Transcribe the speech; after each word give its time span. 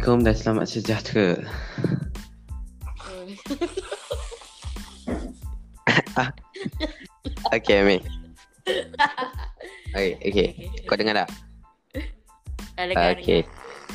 Assalamualaikum 0.00 0.24
dan 0.24 0.32
selamat 0.32 0.66
sejahtera. 0.72 1.28
Okay, 7.52 7.84
Amir. 7.84 8.00
Okay, 9.92 10.16
okay. 10.24 10.48
Kau 10.88 10.96
dengar 10.96 11.20
tak? 11.20 11.28
Ah, 12.80 12.88
dengar, 12.88 13.12
Okay. 13.12 13.44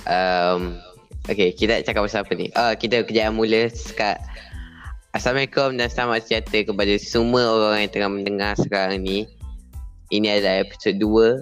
Um, 0.06 0.78
okay, 1.26 1.50
kita 1.58 1.82
cakap 1.82 2.06
pasal 2.06 2.22
apa 2.22 2.38
ni? 2.38 2.54
Ah, 2.54 2.78
kita 2.78 3.02
kejap 3.02 3.34
mula 3.34 3.66
sekat. 3.74 4.22
Assalamualaikum 5.18 5.74
dan 5.74 5.90
selamat 5.90 6.30
sejahtera 6.30 6.70
kepada 6.70 6.94
semua 7.02 7.50
orang 7.50 7.90
yang 7.90 7.92
tengah 7.98 8.12
mendengar 8.14 8.54
sekarang 8.62 9.02
ni. 9.02 9.26
Ini 10.14 10.38
adalah 10.38 10.70
episod 10.70 11.02
2 11.02 11.42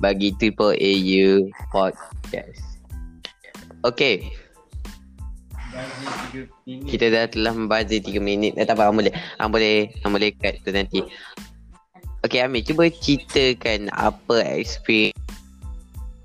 bagi 0.00 0.32
Triple 0.40 0.72
AU 0.80 1.52
Podcast. 1.68 2.69
Okay, 3.80 4.28
kita 6.88 7.06
dah 7.10 7.24
telah 7.30 7.52
membazir 7.54 8.02
3 8.02 8.18
minit. 8.20 8.52
Eh, 8.58 8.66
tak 8.66 8.76
apa, 8.76 8.90
Am 8.90 8.96
boleh. 8.96 9.14
Am 9.38 9.48
boleh, 9.48 9.90
Am 10.02 10.12
boleh 10.12 10.30
cut 10.36 10.54
tu 10.62 10.70
nanti. 10.74 11.00
Okay, 12.20 12.44
Amir, 12.44 12.60
cuba 12.60 12.92
ceritakan 12.92 13.88
apa 13.96 14.44
experience 14.44 15.16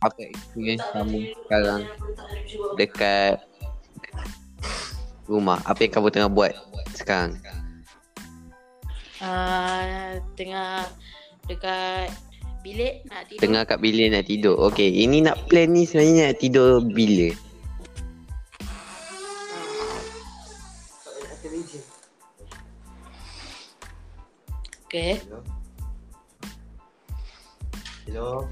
apa 0.03 0.19
experience 0.27 0.83
kamu 0.91 1.31
sekarang 1.47 1.81
dekat 2.75 3.39
rumah. 5.25 5.63
Apa 5.63 5.87
yang 5.87 5.93
kamu 5.95 6.07
tengah 6.11 6.31
buat 6.31 6.51
sekarang? 6.91 7.39
Ah, 9.23 10.19
tengah 10.35 10.83
dekat 11.47 12.11
bilik 12.59 13.07
nak 13.07 13.31
tidur. 13.31 13.41
Tengah 13.47 13.61
kat 13.63 13.79
bilik 13.79 14.07
nak 14.11 14.25
tidur. 14.27 14.55
Okay, 14.67 14.91
ini 14.91 15.23
nak 15.23 15.47
plan 15.47 15.71
ni 15.71 15.87
sebenarnya 15.87 16.35
nak 16.35 16.37
tidur 16.43 16.83
bila? 16.83 17.44
Okay. 24.89 25.21
Hello. 28.09 28.49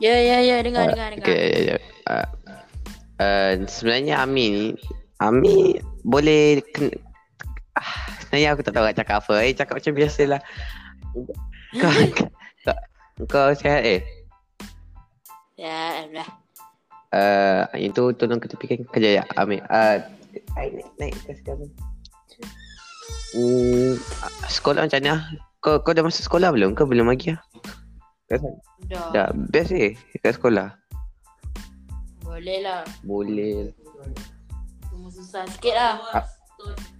Ya, 0.00 0.16
ya, 0.16 0.40
ya. 0.40 0.56
Dengar, 0.64 0.88
Ah, 0.88 0.96
dengar, 0.96 1.08
dengar. 1.12 1.28
Okay, 1.28 1.44
ya, 1.44 1.60
ya. 1.60 1.76
Uh, 2.08 2.26
uh, 3.20 3.52
sebenarnya 3.68 4.24
Amir 4.24 4.48
ni, 4.48 4.66
Amir 5.20 5.84
boleh 6.08 6.64
ken... 6.72 6.88
Ah, 7.76 8.08
sebenarnya 8.24 8.56
aku 8.56 8.64
tak 8.64 8.72
tahu 8.72 8.88
nak 8.88 8.96
cakap 8.96 9.20
apa. 9.20 9.34
Eh, 9.44 9.52
cakap 9.52 9.76
macam 9.76 9.92
biasalah. 9.92 10.40
Kau, 11.76 11.92
kau, 12.64 12.76
kau 13.28 13.48
sihat 13.52 13.84
eh? 13.84 14.00
Ya, 15.60 16.00
Alhamdulillah. 16.00 16.30
Uh, 17.12 17.64
itu 17.76 18.02
tolong 18.16 18.40
ketepikan 18.40 18.88
kerja 18.88 19.20
ya, 19.20 19.22
Amir. 19.36 19.60
Uh, 19.68 20.00
naik, 20.56 20.72
naik, 20.76 20.88
naik 21.00 21.14
ke 21.24 21.32
sekarang. 21.40 21.70
Hmm, 23.36 23.94
sekolah 24.48 24.88
macam 24.88 25.00
mana? 25.02 25.14
Kau, 25.60 25.82
kau 25.82 25.92
dah 25.92 26.04
masuk 26.04 26.24
sekolah 26.24 26.54
belum? 26.54 26.78
Kau 26.78 26.86
belum 26.88 27.10
lagi 27.10 27.34
lah? 27.34 27.40
Dah. 28.26 29.10
Dah, 29.14 29.28
best 29.50 29.70
eh 29.74 29.94
kat 30.22 30.34
sekolah. 30.38 30.74
Boleh 32.26 32.58
lah. 32.62 32.82
Boleh. 33.06 33.70
Cuma 34.90 35.08
susah 35.10 35.46
sikit 35.54 35.74
lah. 35.74 35.94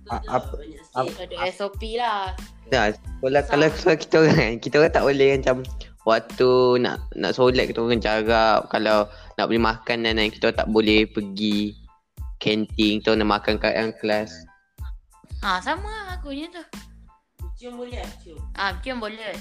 A- 0.07 0.23
apa- 0.31 0.63
apa- 0.95 1.15
Ada 1.19 1.51
SOP 1.51 1.99
lah. 1.99 2.35
Dah, 2.71 2.95
sekolah 2.95 3.43
kalau 3.47 3.67
sekolah 3.71 3.99
kita 3.99 4.17
orang 4.23 4.39
kan, 4.39 4.53
kita 4.63 4.75
orang 4.83 4.95
tak 4.95 5.05
boleh 5.07 5.31
macam 5.39 5.57
waktu 6.07 6.51
nak 6.79 7.03
nak 7.19 7.35
solat 7.35 7.67
kita 7.67 7.83
orang 7.83 7.99
jarak 7.99 8.71
kalau 8.71 9.11
nak 9.35 9.47
beli 9.51 9.59
makanan 9.59 10.23
dan 10.23 10.31
kita 10.31 10.55
tak 10.55 10.71
boleh 10.71 11.03
pergi 11.11 11.75
kantin 12.47 13.03
kita 13.03 13.19
nak 13.19 13.27
makan 13.27 13.59
kat 13.59 13.75
yang 13.75 13.91
kelas. 13.99 14.47
Ha, 15.43 15.59
sama 15.59 15.91
lah 15.91 16.15
aku 16.15 16.31
je 16.31 16.47
tu. 16.47 16.63
Cium 17.59 17.75
boleh 17.75 17.99
tak? 17.99 18.07
Cium. 18.23 18.39
Ah, 18.55 18.71
cium 18.79 19.03
boleh. 19.03 19.19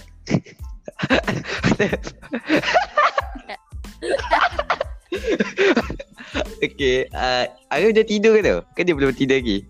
okay, 6.66 7.06
uh, 7.14 7.46
Arif 7.70 7.94
dah 7.94 8.02
tidur 8.02 8.34
ke 8.40 8.42
tu? 8.42 8.58
Kan 8.74 8.90
dia 8.90 8.98
belum 8.98 9.14
tidur 9.14 9.38
lagi? 9.38 9.70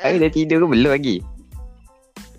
Arif 0.00 0.24
dah 0.24 0.32
tidur 0.32 0.64
ke 0.64 0.66
belum 0.72 0.96
lagi? 0.96 1.20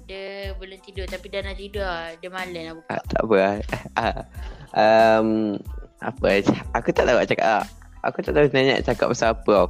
Dia 0.09 0.57
belum 0.57 0.81
tidur 0.81 1.05
tapi 1.05 1.29
dah 1.29 1.45
nak 1.45 1.61
tidur 1.61 1.85
lah. 1.85 2.17
Dia 2.17 2.33
malam 2.33 2.57
nak 2.57 2.81
buka. 2.81 2.89
Ah, 2.89 3.05
tak 3.05 3.21
apa 3.21 3.37
lah. 3.37 3.61
Ah, 3.93 4.25
um, 4.73 5.61
apa 6.01 6.41
Aku 6.73 6.89
tak 6.89 7.05
tahu 7.05 7.21
nak 7.21 7.29
cakap 7.29 7.61
ah. 7.61 7.65
Aku 8.05 8.21
tak 8.21 8.37
tahu 8.37 8.45
sebenarnya 8.45 8.79
nak 8.79 8.85
cakap 8.85 9.07
pasal 9.09 9.33
apa 9.33 9.49
tau. 9.49 9.69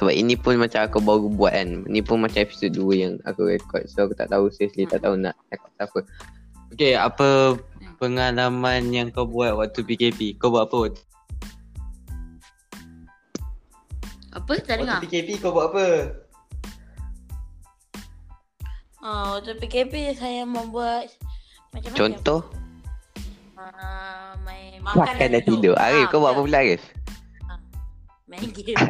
Sebab 0.00 0.12
ini 0.16 0.34
pun 0.40 0.56
macam 0.56 0.88
aku 0.88 0.98
baru 1.04 1.28
buat 1.28 1.52
kan. 1.52 1.84
Ini 1.84 2.00
pun 2.00 2.24
macam 2.24 2.40
episod 2.40 2.72
2 2.72 2.96
yang 2.96 3.12
aku 3.28 3.44
record. 3.44 3.84
So 3.92 4.08
aku 4.08 4.16
tak 4.16 4.32
tahu 4.32 4.48
seriously 4.48 4.88
tak 4.88 5.04
tahu 5.04 5.20
nak 5.20 5.36
cakap 5.52 5.68
pasal 5.76 5.84
apa. 5.84 6.00
Okay, 6.72 6.92
apa 6.96 7.60
pengalaman 8.00 8.88
yang 8.88 9.12
kau 9.12 9.28
buat 9.28 9.52
waktu 9.52 9.84
PKP? 9.84 10.40
Kau 10.40 10.48
buat 10.48 10.64
apa? 10.64 10.88
waktu- 10.88 11.04
Apa? 14.32 14.52
Tak 14.64 14.76
dengar? 14.80 14.96
Waktu 14.96 15.04
PKP 15.04 15.28
kau 15.44 15.52
buat 15.52 15.68
apa? 15.68 15.86
Oh, 19.04 19.36
waktu 19.36 19.60
PKP 19.60 20.16
saya 20.16 20.48
membuat 20.48 21.12
macam-macam. 21.76 22.00
Contoh? 22.00 22.40
Uh, 23.60 24.32
main 24.42 24.80
Makan 24.80 25.28
dan 25.36 25.42
tidur. 25.44 25.76
Arif, 25.76 26.08
kau 26.08 26.24
buat 26.24 26.32
apa 26.32 26.40
pula 26.40 26.58
Arif? 26.64 26.82
Main 28.32 28.48
game. 28.48 28.80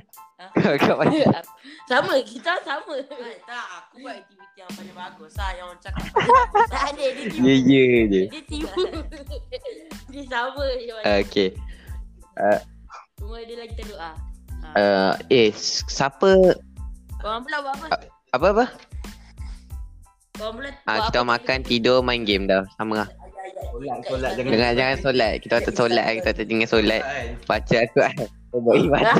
kau 0.86 0.94
macam 1.02 1.42
sama, 1.90 2.14
kita 2.22 2.62
sama. 2.62 2.94
Eh, 2.94 3.38
tak, 3.42 3.66
aku 3.74 4.06
buat 4.06 4.22
aktiviti 4.22 4.58
yang 4.58 4.70
paling 4.70 4.94
bagus 4.94 5.32
lah 5.34 5.50
Yang 5.54 5.66
orang 5.66 5.80
cakap 5.82 6.04
Tak 6.72 6.82
ada, 6.94 7.04
dia 7.10 7.24
tipu. 7.26 7.42
Ya, 7.42 7.54
ya 7.58 7.82
je. 8.06 8.22
Dia 8.30 8.42
tipu. 8.46 8.82
dia 10.14 10.22
sama 10.30 10.64
je. 10.78 10.94
Okay. 11.26 11.48
Cuma 13.18 13.36
dia 13.42 13.56
lagi 13.58 13.74
teruk 13.74 13.98
ah. 13.98 14.14
Ha. 14.62 14.68
Uh, 14.78 15.12
eh, 15.26 15.50
siapa... 15.90 16.30
Korang 17.18 17.42
pula 17.42 17.56
buat 17.66 17.74
apa? 17.82 17.86
Apa-apa? 18.30 18.64
Korang 20.38 20.54
pula 20.54 20.70
Ah, 20.86 21.10
kita 21.10 21.26
apa? 21.26 21.30
makan, 21.34 21.58
tidur, 21.66 21.98
main 22.06 22.22
game 22.22 22.46
dah. 22.46 22.62
Sama 22.78 23.02
lah. 23.02 23.08
Solat, 23.74 23.98
solat 24.06 24.30
jangan. 24.38 24.50
Jangan 24.54 24.74
jangan 24.78 24.96
solat. 25.02 25.32
Kita 25.42 25.54
tak 25.66 25.74
solat, 25.74 26.06
kita 26.22 26.30
tak 26.30 26.46
tinggal 26.46 26.70
solat. 26.70 27.02
Baca 27.50 27.74
Al-Quran. 27.82 28.41
Kau 28.52 28.60
buat 28.60 28.76
ibadah. 28.84 29.16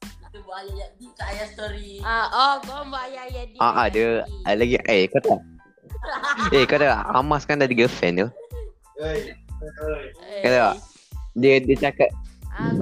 Kita 0.00 0.38
buat 0.42 0.58
ayat 0.64 0.90
di 0.96 1.06
kat 1.12 1.26
ayat 1.28 1.48
story 1.52 2.00
Ah, 2.00 2.24
oh, 2.26 2.54
korang 2.64 2.88
buat 2.88 3.04
ayah-ayah 3.06 3.44
di. 3.46 3.56
Ah, 3.58 3.72
ah, 3.74 3.86
dia 3.86 4.24
ada 4.42 4.56
lagi. 4.56 4.80
Eh, 4.82 5.04
kau 5.06 5.20
tahu. 5.20 5.38
Eh, 6.50 6.64
kau 6.64 6.76
tahu 6.76 6.88
tak? 6.88 7.02
Amas 7.06 7.42
kan 7.44 7.60
ada 7.60 7.68
girlfriend 7.68 8.24
tu. 8.24 8.28
Oi. 8.98 9.36
Kau 10.40 10.48
tahu 10.48 10.62
tak? 10.64 10.76
Dia 11.36 11.54
dia 11.60 11.76
cakap 11.78 12.10
Ah, 12.56 12.72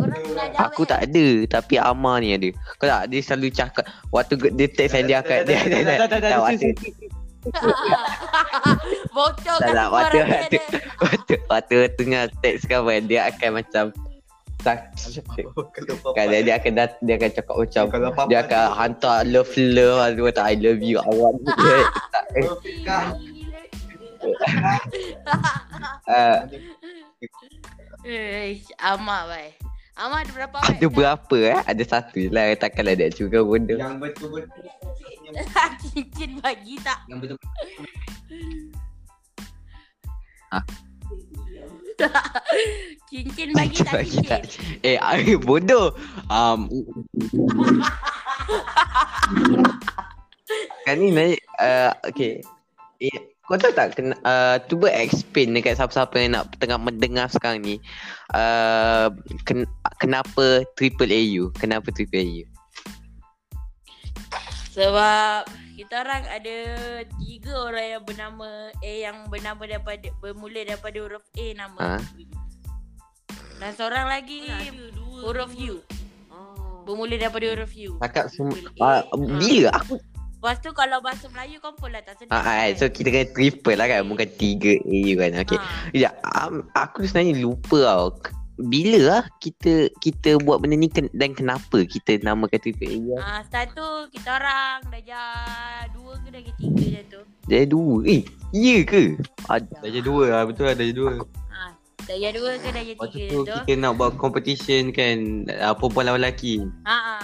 aku 0.62 0.87
tak 0.87 1.11
ada 1.11 1.26
tapi 1.50 1.75
Amar 1.76 2.22
ni 2.22 2.31
ada. 2.31 2.47
Kau 2.78 2.87
tak 2.87 3.11
dia 3.11 3.19
selalu 3.19 3.50
cakap 3.50 3.82
waktu 4.15 4.38
dia 4.55 4.71
text 4.71 4.94
and 4.94 5.11
dia 5.11 5.19
akan 5.19 5.43
dia. 5.43 5.59
Tak, 5.59 5.66
tak, 5.66 5.82
tak, 5.82 6.09
tak, 6.15 6.31
tak, 6.31 6.38
waktu 6.38 6.69
Bocor 9.11 9.56
Tak, 9.59 9.66
kan 9.66 9.75
tak, 9.75 9.88
waktu- 9.91 10.22
ada. 10.22 10.59
waktu 10.97 11.34
waktu 11.44 11.76
tengah 11.99 12.25
text 12.38 12.65
kan 12.65 12.87
dia 13.05 13.26
akan 13.28 13.50
macam 13.59 13.84
tak. 14.63 14.93
Kan 16.15 16.25
dia, 16.31 16.41
dia. 16.45 16.55
akan 16.61 16.73
dat, 16.77 16.97
dia 17.03 17.15
akan 17.19 17.31
cakap 17.35 17.55
macam 17.59 17.85
Kalau 17.91 18.11
papa 18.15 18.29
dia 18.31 18.39
akan 18.45 18.65
hantar 18.77 19.19
love 19.29 19.53
love 19.57 20.15
dia 20.15 20.23
kata 20.31 20.41
I 20.45 20.55
love 20.61 20.81
you 20.81 20.99
awak 21.01 21.31
ni 21.41 21.45
dia 21.49 21.77
tak. 22.13 22.25
Eh, 26.05 26.09
uh, 26.09 26.39
Eh, 28.05 28.61
amat 28.81 29.23
bai. 29.29 29.49
Amat 30.01 30.25
ada 30.25 30.33
berapa 30.33 30.57
bai? 30.61 30.69
ada 30.77 30.87
berapa 30.89 31.37
eh? 31.41 31.61
Ada 31.69 31.83
satu 31.85 32.17
je 32.25 32.29
lah 32.33 32.57
takkanlah 32.57 32.97
dia 32.97 33.12
juga 33.12 33.45
benda. 33.45 33.77
Yang 33.77 33.97
betul-betul 34.00 34.65
Cincin 35.81 36.41
bagi 36.41 36.77
tak? 36.81 37.05
yang 37.09 37.21
betul 37.21 37.37
Cincin 43.11 43.49
bagi 43.55 43.79
tak 43.82 43.94
Bagi 44.02 44.19
tak. 44.26 44.43
cincin? 44.49 44.81
eh 44.82 44.96
Arif 44.99 45.41
bodoh. 45.49 45.94
Um, 46.29 46.67
kan 50.85 50.96
ni 51.00 51.08
naik 51.11 51.41
uh, 51.61 51.93
okay. 52.05 52.44
Eh, 53.02 53.35
kau 53.44 53.61
tahu 53.61 53.76
tak 53.76 53.99
kena, 53.99 54.17
uh, 54.25 54.56
cuba 54.70 54.88
explain 54.88 55.52
dekat 55.52 55.76
siapa-siapa 55.76 56.17
yang 56.17 56.32
nak 56.38 56.49
tengah 56.56 56.81
mendengar 56.81 57.29
sekarang 57.29 57.61
ni 57.61 57.76
uh, 58.32 59.12
ken, 59.44 59.69
kenapa 60.00 60.64
triple 60.79 61.12
AU 61.12 61.52
kenapa 61.52 61.93
triple 61.93 62.25
AU 62.25 62.44
Sebab 64.75 65.47
kita 65.79 66.03
orang 66.03 66.26
ada 66.26 66.56
tiga 67.23 67.55
orang 67.71 67.87
yang 67.94 68.03
bernama 68.03 68.49
A 68.82 68.93
yang 69.06 69.19
bernama 69.31 69.62
daripada 69.71 70.11
bermula 70.19 70.61
daripada 70.67 70.99
huruf 70.99 71.25
A 71.38 71.47
nama. 71.55 71.79
Ha? 71.79 71.97
Dan 73.62 73.71
seorang 73.79 74.11
lagi 74.11 74.50
Ada 74.50 74.91
dua. 74.91 75.19
huruf 75.31 75.55
U. 75.55 75.79
Oh. 76.26 76.82
Bermula 76.82 77.15
daripada 77.15 77.47
huruf 77.55 77.71
U. 77.79 78.03
Cakap 78.03 78.26
semua. 78.35 78.59
A. 78.82 79.06
Uh, 79.15 79.19
bila 79.38 79.71
aku 79.79 80.03
Lepas 80.44 80.61
tu 80.61 80.76
kalau 80.76 81.00
bahasa 81.00 81.25
Melayu 81.32 81.56
kau 81.56 81.73
pun 81.73 81.88
lah 81.88 82.05
tak 82.05 82.21
sedap. 82.21 82.37
Ah, 82.37 82.69
ah, 82.69 82.69
so 82.76 82.85
kita 82.93 83.09
kena 83.09 83.32
triple 83.32 83.81
lah 83.81 83.88
kan 83.88 84.05
Bukan 84.05 84.29
tiga 84.37 84.76
AU 84.76 85.17
kan 85.17 85.41
Okay 85.41 85.56
Ha. 85.56 85.88
Ya, 85.97 86.12
um, 86.37 86.69
aku 86.76 87.09
sebenarnya 87.09 87.41
lupa 87.41 87.81
tau 87.81 88.12
Bila 88.56 88.99
lah 89.01 89.23
kita 89.37 89.73
kita 89.99 90.39
buat 90.39 90.59
benda 90.59 90.77
ni 90.77 90.87
ken- 90.87 91.11
dan 91.11 91.33
kenapa 91.33 91.83
kita 91.83 92.21
namakan 92.21 92.55
triple 92.56 92.87
lah? 93.11 93.21
Ah, 93.21 93.41
start 93.43 93.75
tu 93.75 93.83
kita 94.11 94.31
orang 94.33 94.79
darjah 94.89 95.27
dua 95.91 96.15
ke 96.17 96.29
darjah 96.31 96.55
tiga 96.56 96.85
je 96.85 97.03
tu. 97.09 97.21
Jadi 97.45 97.67
dua 97.67 97.97
Eh, 98.05 98.23
iya 98.53 98.77
ke? 98.83 99.19
Ad- 99.49 99.75
Darjah 99.77 100.01
dua 100.01 100.25
lah, 100.29 100.43
betul 100.45 100.65
lah 100.65 100.75
darjah 100.75 100.95
dua. 100.95 101.12
Ah, 101.49 101.75
darjah 102.01 102.31
dua 102.31 102.51
ke 102.55 102.69
darjah 102.71 102.95
Waktu 102.97 103.11
tiga 103.12 103.27
tu 103.27 103.39
je 103.41 103.51
tu. 103.51 103.56
kita 103.61 103.73
nak 103.77 103.93
buat 103.97 104.12
competition 104.15 104.83
kan, 104.91 105.17
uh, 105.50 105.75
perempuan 105.75 106.05
lawan 106.07 106.21
lelaki. 106.21 106.62
Ha 106.85 106.95
ah. 106.95 107.23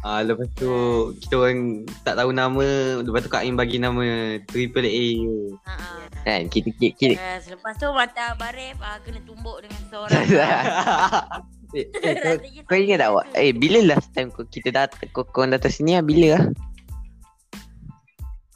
Ah 0.00 0.24
lepas 0.24 0.48
tu 0.56 0.72
kita 1.20 1.34
orang 1.36 1.84
tak 2.00 2.16
tahu 2.16 2.32
nama, 2.32 2.66
lepas 3.04 3.20
tu 3.20 3.28
Kak 3.28 3.44
Aim 3.44 3.52
bagi 3.52 3.76
nama 3.76 4.00
Triple 4.48 4.88
A. 4.88 5.08
Ha 5.68 5.74
ah. 5.76 6.00
Kan, 6.24 6.48
kita 6.48 6.72
kita, 6.72 6.96
kita. 6.96 7.14
Uh, 7.20 7.38
selepas 7.44 7.72
tu 7.76 7.88
mata 7.92 8.32
Barif 8.40 8.76
ah, 8.80 8.96
kena 9.04 9.20
tumbuk 9.28 9.60
dengan 9.60 9.80
seorang. 9.92 10.24
eh, 11.76 11.84
eh, 12.00 12.14
kau, 12.24 12.34
kau 12.64 12.76
ingat 12.76 12.98
tak 13.04 13.08
awak? 13.12 13.24
Eh, 13.36 13.52
bila 13.52 13.78
last 13.92 14.08
time 14.16 14.32
kau, 14.32 14.44
kita 14.48 14.72
datang, 14.72 15.04
kau, 15.12 15.24
kau 15.28 15.44
datang 15.44 15.72
sini 15.72 16.00
lah, 16.00 16.04
bila 16.04 16.26
lah? 16.36 16.44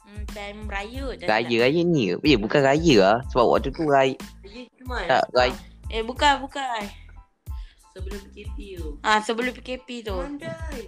Hmm, 0.01 0.23
time 0.33 0.65
raya 0.65 1.05
tak 1.17 1.29
Raya-raya 1.29 1.81
ni 1.85 2.13
ke? 2.13 2.25
Eh, 2.25 2.37
bukan 2.41 2.61
raya 2.65 2.95
lah. 3.01 3.17
Sebab 3.33 3.45
waktu 3.53 3.69
tu 3.69 3.85
raya. 3.85 4.17
Eh, 4.49 4.65
cuma 4.81 5.01
Tak, 5.05 5.29
raya. 5.33 5.57
Eh 5.93 6.01
bukan 6.01 6.41
bukan. 6.41 7.04
Sebelum 7.95 8.19
PKP 8.27 8.57
tu. 8.75 8.87
Ah 8.99 9.19
sebelum 9.23 9.51
PKP 9.55 9.87
tu. 10.03 10.15
Pandai. 10.19 10.81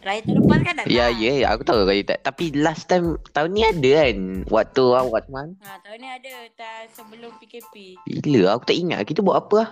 Raya 0.00 0.20
tahun 0.24 0.36
lepas 0.40 0.58
kan 0.64 0.74
datang. 0.80 0.88
Ya, 0.88 1.12
ya, 1.12 1.32
ya, 1.44 1.46
aku 1.52 1.62
tahu 1.62 1.84
raya 1.84 2.00
tak. 2.00 2.24
Tapi 2.24 2.56
last 2.56 2.88
time, 2.88 3.20
tahun 3.36 3.52
ni 3.52 3.60
ada 3.68 3.90
kan? 4.00 4.16
Waktu 4.48 4.84
awak 4.96 5.28
mana? 5.28 5.52
Ha, 5.60 5.76
tahun 5.84 5.98
ni 6.00 6.08
ada 6.08 6.32
tak 6.56 6.88
sebelum 6.96 7.36
PKP. 7.36 8.00
Bila? 8.08 8.56
Aku 8.56 8.64
tak 8.64 8.80
ingat. 8.80 9.04
Kita 9.04 9.20
buat 9.20 9.44
apa 9.44 9.54
lah? 9.60 9.70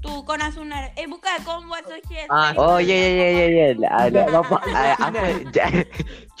Tu 0.00 0.12
kau 0.24 0.36
nak 0.40 0.56
sunat. 0.56 0.96
Eh 0.96 1.04
bukan 1.04 1.36
kau 1.44 1.60
buat 1.68 1.84
social. 1.84 2.26
Ah. 2.32 2.56
Oh, 2.56 2.80
ya, 2.80 2.96
ya, 2.96 3.10
ya, 3.12 3.28
ya, 3.28 3.66
ya. 3.76 3.88
Ada 3.92 4.24
bapak. 4.32 4.60
Ah, 4.72 4.96
apa? 5.04 5.24
Ja- 5.52 5.84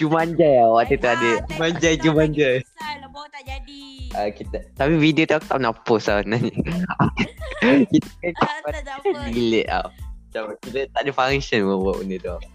Jumanjai 0.00 0.56
lah 0.56 0.72
waktu 0.72 0.96
tu 0.96 1.08
Ah, 1.08 1.20
ada. 1.20 1.30
Manjai 1.60 2.00
tak 2.00 2.32
je, 2.32 2.64
Pasal 2.64 2.94
lah 3.04 3.08
bawa 3.12 3.28
tak 3.28 3.44
jadi. 3.44 3.95
Uh, 4.16 4.32
kita 4.32 4.64
tapi 4.74 4.96
video 4.96 5.28
tu 5.28 5.36
aku 5.36 5.44
tak 5.46 5.60
nak 5.60 5.84
post 5.84 6.08
lah 6.08 6.24
sebenarnya. 6.24 6.48
kita 7.92 8.08
kan 8.16 8.32
Ah, 8.40 8.72
tak 8.72 8.82
tak 8.82 8.96
apa. 9.04 9.18
delete 9.28 9.68
tau. 9.68 9.86
Macam 9.92 10.42
kita 10.64 10.78
tak 10.88 11.00
ada 11.04 11.12
function 11.12 11.60
pun 11.62 11.76
buat 11.84 11.96
benda 12.00 12.16
tu. 12.18 12.36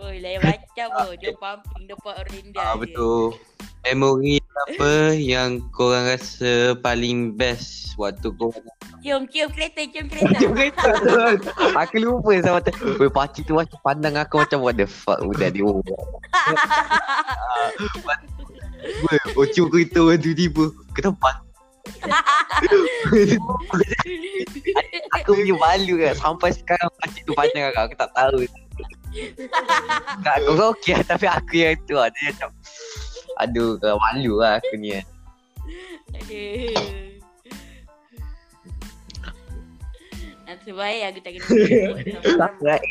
Oi, 0.00 0.16
lain 0.18 0.38
macam 0.40 0.86
pun. 0.88 1.14
Dia 1.18 1.30
pumping 1.34 1.84
depan 1.86 2.14
rendah 2.26 2.62
Ah 2.62 2.74
je. 2.74 2.80
betul. 2.82 3.34
Memori 3.80 4.36
apa 4.68 5.16
yang 5.16 5.62
korang 5.70 6.04
rasa 6.04 6.76
paling 6.76 7.32
best 7.32 7.96
waktu 7.96 8.28
korang 8.34 8.60
Cium, 9.00 9.24
cium 9.24 9.48
kereta, 9.48 9.80
cium 9.88 10.04
kereta. 10.06 10.92
aku 11.80 11.96
lupa 11.96 12.36
sama 12.44 12.60
tu. 12.60 12.70
Weh 13.00 13.08
pakcik 13.08 13.48
tu 13.48 13.56
macam 13.56 13.80
pandang 13.80 14.20
aku 14.20 14.44
macam 14.44 14.60
what 14.60 14.76
the 14.76 14.84
fuck 14.84 15.16
budak 15.24 15.56
dia. 15.56 15.64
Oh, 15.64 15.80
Ocok 19.36 19.66
kereta 19.72 20.04
orang 20.04 20.20
tu 20.20 20.34
tiba 20.34 20.64
ke 20.94 21.00
tempat. 21.00 21.36
aku 25.16 25.30
punya 25.32 25.54
malu 25.56 25.96
kan 25.96 26.14
sampai 26.16 26.52
sekarang 26.52 26.90
pakcik 27.00 27.24
tu 27.24 27.32
pandang 27.32 27.72
aku 27.72 27.80
aku 27.88 27.94
tak 27.96 28.10
tahu. 28.12 28.44
Kak 30.22 30.34
aku 30.44 30.50
kau 30.54 30.70
okey 30.76 30.94
lah, 30.94 31.04
tapi 31.04 31.26
aku 31.26 31.54
yang 31.56 31.76
tu 31.88 31.94
lah. 31.98 32.08
Dia 32.14 32.30
macam 32.32 32.50
Aduh, 33.40 33.80
kau 33.80 33.96
malu 33.96 34.38
lah 34.38 34.60
aku 34.60 34.76
ni. 34.76 35.00
Aduh. 36.14 37.10
Nasib 40.50 40.74
baik 40.74 41.14
aku 41.14 41.18
tak 41.22 41.32
kena. 41.38 41.46
Tak 42.42 42.52
right. 42.58 42.82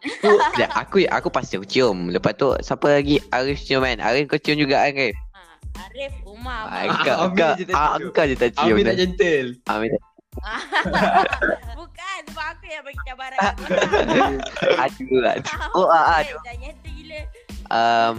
Aku, 0.00 0.32
sekejap, 0.32 0.70
aku 0.72 0.96
aku 1.04 1.28
pasti 1.28 1.60
aku 1.60 1.68
cium. 1.68 2.08
Lepas 2.08 2.32
tu 2.34 2.48
siapa 2.60 2.88
lagi? 2.88 3.20
Arif 3.30 3.60
cium 3.60 3.84
kan? 3.84 4.00
Arif 4.00 4.24
kau 4.26 4.40
cium 4.40 4.56
juga 4.56 4.80
kan? 4.80 4.96
Arif? 4.96 5.12
Ha, 5.12 5.40
Arif, 5.86 6.12
Umar, 6.24 6.62
Ah, 6.64 6.88
Abang. 6.88 7.04
kau, 7.04 7.16
Amir 7.20 7.36
kau, 7.36 7.52
je 7.52 7.64
tak 7.64 7.76
ah, 7.76 7.88
cium. 7.94 8.10
kau 8.10 8.24
je 8.24 8.36
tak 8.36 8.50
cium. 8.56 8.74
Amir 8.74 8.96
gentle. 8.96 9.48
Amir 9.68 9.88
tak 9.92 10.02
Bukan, 11.76 12.18
sebab 12.30 12.46
aku 12.54 12.64
yang 12.64 12.84
bagi 12.86 13.00
cabaran. 13.02 13.38
Aduh, 14.86 15.20
aduh. 15.26 15.54
Oh, 15.74 15.86
ah, 15.86 16.22
aduh. 16.22 16.38
Gila. 16.86 17.20
Um, 17.68 18.18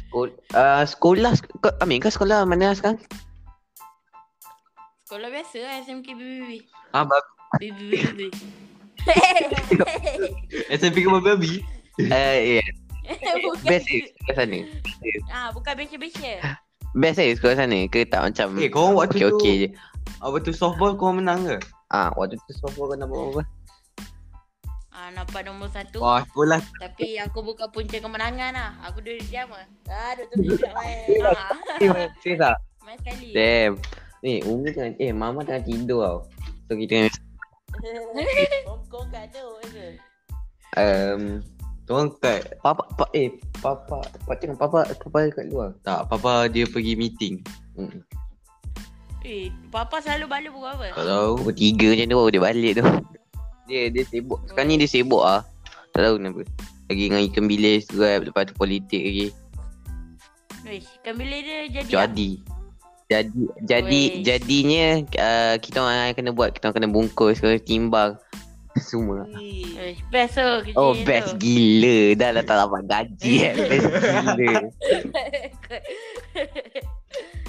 sekol- 0.00 0.38
uh, 0.54 0.84
sekolah, 0.84 1.32
kau, 1.60 1.72
Amir 1.82 2.00
kau 2.00 2.08
sekolah 2.08 2.48
mana 2.48 2.72
sekarang? 2.72 2.96
Sekolah 5.04 5.28
biasa 5.28 5.58
lah, 5.58 5.74
SMK 5.82 6.06
BBB. 6.14 6.64
Ah, 6.94 7.04
bagus. 7.04 7.28
BBB. 7.58 8.30
SMP 10.74 11.04
ke 11.04 11.08
babi? 11.08 11.62
Uh, 12.00 12.38
yeah. 12.58 12.68
bukan. 13.42 13.66
Best 13.66 13.86
eh 13.90 14.06
sekolah 14.06 14.34
sana. 14.36 14.58
Ah, 15.30 15.48
bukan 15.50 15.72
biasa-biasa. 15.74 16.30
Best 16.96 17.18
eh 17.18 17.34
sekolah 17.34 17.56
sana 17.58 17.78
ke 17.90 18.06
tak 18.06 18.20
macam 18.24 18.46
Eh, 18.58 18.70
korang 18.70 18.94
waktu 18.96 19.18
tu 19.18 19.28
okey-okey 19.30 19.54
je. 19.66 19.68
Apa 20.20 20.36
tu 20.42 20.52
softball 20.52 20.94
korang 20.94 21.22
menang 21.22 21.46
ke? 21.46 21.56
Ah, 21.90 22.14
waktu 22.14 22.38
tu 22.46 22.52
softball 22.54 22.94
kau 22.94 22.98
nak 22.98 23.08
buat 23.10 23.24
apa? 23.34 23.42
Ah, 24.90 25.08
nampak 25.16 25.42
nombor 25.48 25.72
satu. 25.72 25.98
Wah, 26.02 26.22
sekolah 26.28 26.60
Tapi 26.76 27.16
aku 27.18 27.40
bukan 27.40 27.72
punca 27.72 27.96
kemenangan 27.96 28.52
lah. 28.52 28.70
Aku 28.90 29.00
duduk 29.00 29.24
diam 29.26 29.48
lah. 29.48 29.66
Ah, 29.90 30.12
duduk 30.14 30.60
tidak 30.60 30.72
main. 30.76 31.06
Ah, 31.24 32.06
Serius 32.22 32.38
tak? 32.38 32.56
main 32.84 32.96
sekali. 33.00 33.28
Damn. 33.32 33.72
Ni, 34.20 34.44
Umi 34.44 34.68
tengah, 34.76 34.92
eh 35.00 35.12
Mama 35.16 35.40
tengah 35.40 35.64
tidur 35.64 36.00
tau. 36.04 36.18
So 36.68 36.76
kita 36.76 37.08
Kat 39.10 39.26
tu 39.34 39.46
um, 40.78 41.22
Korang 41.90 42.14
kat 42.22 42.54
Papa, 42.62 42.86
pa, 42.94 43.10
eh, 43.18 43.34
Papa, 43.58 43.98
Papa 43.98 44.32
tengok 44.38 44.58
Papa, 44.62 44.86
Papa 44.94 45.18
kat 45.34 45.50
luar. 45.50 45.74
Tak, 45.82 46.06
Papa 46.06 46.46
dia 46.46 46.62
pergi 46.68 46.94
meeting 46.94 47.42
Hmm. 47.74 48.02
Eh, 49.26 49.50
Papa 49.74 49.98
selalu 49.98 50.26
bala 50.30 50.48
pukul 50.48 50.70
apa? 50.70 50.86
Tak 50.94 51.06
tahu 51.06 51.30
Pukul 51.42 51.54
tiga 51.58 51.88
macam 51.92 52.06
tu 52.06 52.16
baru 52.16 52.30
dia 52.30 52.42
balik 52.42 52.72
tu. 52.78 52.84
Dia, 53.70 53.80
dia 53.90 54.04
sibuk. 54.06 54.38
Sekarang 54.50 54.68
ni 54.70 54.80
dia 54.82 54.90
sibuk 54.90 55.22
ah. 55.22 55.42
Tak 55.94 56.00
tahu 56.06 56.14
kenapa. 56.18 56.42
Lagi 56.90 57.02
dengan 57.06 57.22
ikan 57.30 57.44
bilis 57.46 57.86
juga, 57.86 58.18
lepas 58.18 58.46
tu 58.50 58.54
politik 58.58 59.02
lagi. 59.02 59.26
Weh, 60.66 60.82
ikan 61.02 61.14
bilis 61.18 61.40
dia 61.42 61.58
jadi 61.70 61.90
Jadi. 61.90 62.30
Jadi, 63.10 63.42
jadi, 63.66 64.02
Weh. 64.06 64.22
jadinya 64.22 64.84
uh, 65.18 65.54
kita 65.58 65.82
orang 65.82 66.14
kena 66.14 66.30
buat, 66.30 66.54
kita 66.54 66.70
orang 66.70 66.76
kena 66.78 66.88
bungkus, 66.88 67.42
kena 67.42 67.58
timbang. 67.58 68.14
Semua. 68.78 69.26
Weh, 69.34 69.98
best 70.14 70.38
tu 70.38 70.46
kerja 70.62 70.78
Oh 70.78 70.94
tu. 70.94 71.02
best 71.02 71.34
gila 71.42 72.14
Dah 72.14 72.30
lah 72.30 72.46
tak 72.46 72.54
dapat 72.54 72.82
gaji 72.86 73.32
kan 73.42 73.54
Best 73.74 73.86
gila 73.90 74.54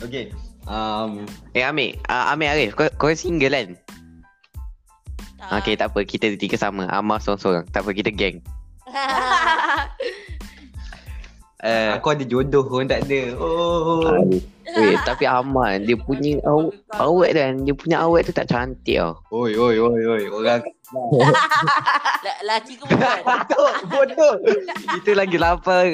Okay 0.01 0.33
um, 0.65 1.21
Eh 1.53 1.61
Amir 1.61 2.01
uh, 2.09 2.33
Amir 2.33 2.49
Arif 2.49 2.73
kau, 2.73 2.89
kau 2.97 3.13
single 3.13 3.53
kan 3.53 3.67
Tak. 5.37 5.61
Okay 5.61 5.77
tak 5.77 5.93
apa 5.93 6.01
Kita 6.01 6.33
tiga 6.41 6.57
sama 6.57 6.89
Amar 6.89 7.21
seorang-seorang 7.21 7.69
Tak 7.69 7.85
apa 7.85 7.93
kita 7.93 8.09
geng 8.09 8.41
uh, 11.61 11.89
Aku 11.97 12.13
ada 12.13 12.23
jodoh 12.25 12.65
Korang 12.65 12.89
tak 12.89 13.05
ada. 13.07 13.37
Oh. 13.37 14.21
Weh. 14.77 14.95
Tapi 15.09 15.25
Amar 15.25 15.81
Dia 15.81 15.97
punya 15.97 16.37
aw, 16.45 16.69
Awet 16.97 17.31
kan? 17.37 17.53
Dia 17.65 17.73
punya 17.75 17.97
awet 18.05 18.29
tu 18.29 18.33
tak 18.33 18.49
cantik 18.49 18.97
tau. 18.97 19.17
Oi 19.33 19.53
oi 19.57 19.75
oi 19.77 20.01
oi. 20.05 20.23
Orang 20.29 20.61
La- 22.25 22.41
Laki 22.51 22.75
ke 22.75 22.83
bukan? 22.83 23.19
Bodoh 23.23 23.71
Bodoh. 23.87 24.33
Itu 24.99 25.15
lagi 25.15 25.37
lapar. 25.39 25.87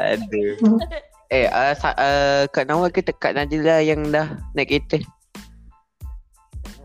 Aduh. 0.00 0.56
Eh 1.28 1.44
uh, 1.44 1.72
sa- 1.76 1.98
uh, 2.00 2.48
Kak 2.48 2.64
Nawal 2.64 2.88
ke 2.88 3.04
Kak 3.04 3.36
Najila 3.36 3.84
yang 3.84 4.08
dah 4.08 4.40
naik 4.56 4.72
kereta? 4.72 5.04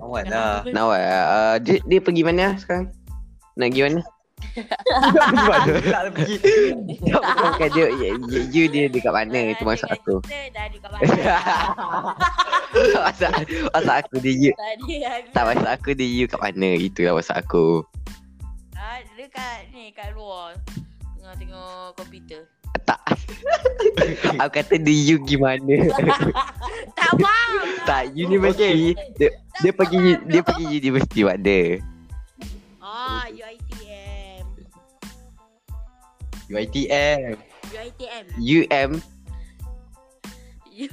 Awak 0.04 0.28
lah. 0.28 0.68
Nawal 0.76 1.00
uh, 1.00 1.56
dia, 1.64 1.80
dia 1.88 2.04
pergi 2.04 2.28
mana 2.28 2.60
sekarang? 2.60 2.92
Nak 3.56 3.68
pergi 3.72 3.82
mana 3.88 4.00
Tak 4.54 6.14
pergi 6.14 6.36
Bukan 7.18 7.68
dia 7.74 7.90
you, 7.90 8.22
you, 8.30 8.42
you 8.54 8.64
dia 8.70 8.86
dekat 8.86 9.10
mana 9.10 9.50
Itu 9.56 9.66
maksud 9.66 9.90
aku 9.90 10.22
dah 10.22 10.90
mana? 10.94 11.10
Maksud 12.74 13.32
maksud 13.74 13.94
aku 13.98 14.16
dia 14.22 14.34
you. 14.34 14.52
Tak 15.34 15.44
maksud 15.50 15.70
aku 15.70 15.90
dia 15.98 16.06
you 16.06 16.26
kat 16.30 16.38
mana 16.38 16.70
Itulah 16.78 17.18
maksud 17.18 17.34
aku 17.34 17.82
Ah, 18.78 19.00
dia 19.16 19.26
kat 19.32 19.72
ni 19.72 19.96
kat 19.96 20.12
luar. 20.12 20.60
Tengah 21.16 21.34
tengok 21.40 21.96
komputer. 21.96 22.44
Tak 22.84 23.00
Aku 24.44 24.52
kata 24.52 24.76
the 24.76 24.92
you 24.92 25.24
gimana 25.24 25.88
Tak 27.00 27.12
faham. 27.16 27.64
Tak 27.88 28.12
university 28.12 28.92
dia, 29.16 29.32
dia 29.64 29.72
pergi 29.72 30.20
dia 30.28 30.42
pergi 30.44 30.66
universiti 30.68 31.24
mana 31.24 31.60
Ah, 32.84 33.24
UiTM. 33.32 33.73
UiTM 36.52 37.40
UiTM. 37.72 38.26
UM 38.36 38.92
U 40.74 40.88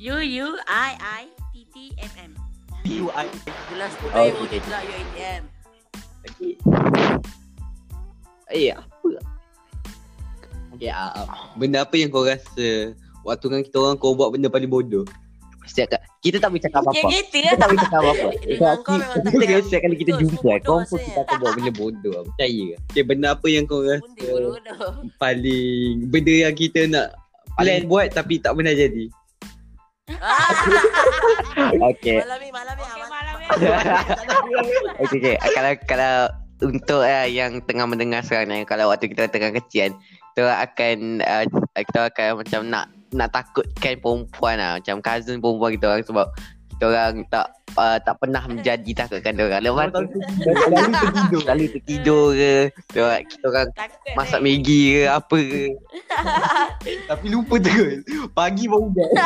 U 0.00 0.16
U 0.20 0.46
I 0.68 0.90
I 0.96 1.22
T 1.52 1.66
T 1.74 1.76
M 1.98 2.12
M. 2.30 2.32
UI 2.86 3.26
Gelas 3.72 3.92
Oh, 4.14 4.30
putih 4.30 4.30
okay. 4.30 4.46
okay. 4.46 4.60
juga 4.62 4.78
UiTM. 4.84 5.42
Eh 8.50 8.70
apa 8.74 9.08
Ya 10.80 10.96
Benda 11.54 11.84
apa 11.84 11.94
yang 11.98 12.10
kau 12.10 12.24
rasa 12.24 12.94
Waktu 13.20 13.46
kan 13.52 13.60
kita 13.60 13.76
orang 13.78 14.00
kau 14.00 14.16
buat 14.16 14.32
benda 14.32 14.48
paling 14.48 14.70
bodoh 14.70 15.04
Setiap 15.70 15.86
ka- 15.94 16.02
kita 16.18 16.36
tak 16.42 16.50
boleh 16.50 16.62
cakap 16.66 16.80
apa-apa 16.82 17.06
gitu 17.14 17.36
Kita 17.38 17.54
tak 17.54 17.68
boleh 17.70 17.80
cakap 17.86 18.00
apa-apa 18.02 18.28
Kita 18.34 19.54
setiap 19.62 19.80
kali 19.86 19.96
kita 19.96 20.12
jumpa 20.18 20.34
putus 20.42 20.66
Kau 20.66 20.74
pun 20.82 20.82
rasanya. 20.82 21.06
kita 21.06 21.20
akan 21.22 21.36
buat 21.38 21.52
benda 21.54 21.72
bodoh 21.78 22.20
Percaya 22.26 22.68
Okay 22.90 23.02
benda 23.06 23.28
apa 23.30 23.46
yang 23.46 23.64
kau 23.70 23.80
rasa. 23.86 24.02
Paling 25.16 26.10
Benda 26.10 26.34
yang 26.34 26.54
kita 26.58 26.80
nak 26.90 27.14
Plan 27.54 27.86
buat 27.86 28.10
tapi 28.10 28.42
tak 28.42 28.58
pernah 28.58 28.74
jadi 28.74 29.06
Okay 31.94 32.18
Malam 32.18 32.38
ni, 32.42 32.48
malam 32.50 32.74
ni. 32.74 32.82
Okay, 32.82 32.98
aman. 32.98 33.08
malam 33.08 33.34
ni. 33.38 33.46
Okay, 35.06 35.18
okay. 35.22 35.34
Kalau 35.56 35.72
kalau 35.86 36.14
untuk 36.60 37.02
uh, 37.02 37.26
yang 37.26 37.62
tengah 37.64 37.86
mendengar 37.88 38.20
sekarang 38.20 38.52
ni, 38.52 38.68
kalau 38.68 38.92
waktu 38.92 39.08
kita 39.08 39.32
tengah 39.32 39.54
kecil 39.54 39.90
kan, 39.90 39.92
kita 40.34 40.42
akan 40.60 40.96
uh, 41.24 41.44
kita 41.78 42.00
akan 42.12 42.28
macam 42.44 42.60
nak 42.68 42.84
nak 43.14 43.30
takutkan 43.34 43.94
perempuan 43.98 44.56
lah. 44.58 44.78
Macam 44.78 45.02
cousin 45.02 45.38
perempuan 45.42 45.70
kita 45.74 45.86
orang 45.90 46.04
sebab 46.06 46.26
kita 46.80 46.84
orang 46.96 47.14
tak 47.28 47.46
uh, 47.76 48.00
tak 48.00 48.16
pernah 48.16 48.42
menjadi 48.48 48.90
takutkan 48.96 49.36
dia 49.36 49.44
orang. 49.44 49.60
Lepas 49.60 49.86
tu 49.92 50.00
selalu 50.40 50.92
tertidur, 51.04 51.40
selalu 51.44 51.64
tertidur 51.68 52.24
ke. 52.32 52.54
Kita 52.88 52.98
orang, 53.04 53.22
kita 53.28 53.44
orang 53.52 53.68
Takut 53.76 54.14
masak 54.16 54.40
ni. 54.40 54.44
Maggi 54.56 54.80
ke 54.96 55.02
apa 55.04 55.38
ke. 55.38 55.64
Tapi 57.10 57.26
lupa 57.28 57.54
terus 57.60 58.00
Pagi 58.32 58.64
baru 58.64 58.88
buat 58.88 59.10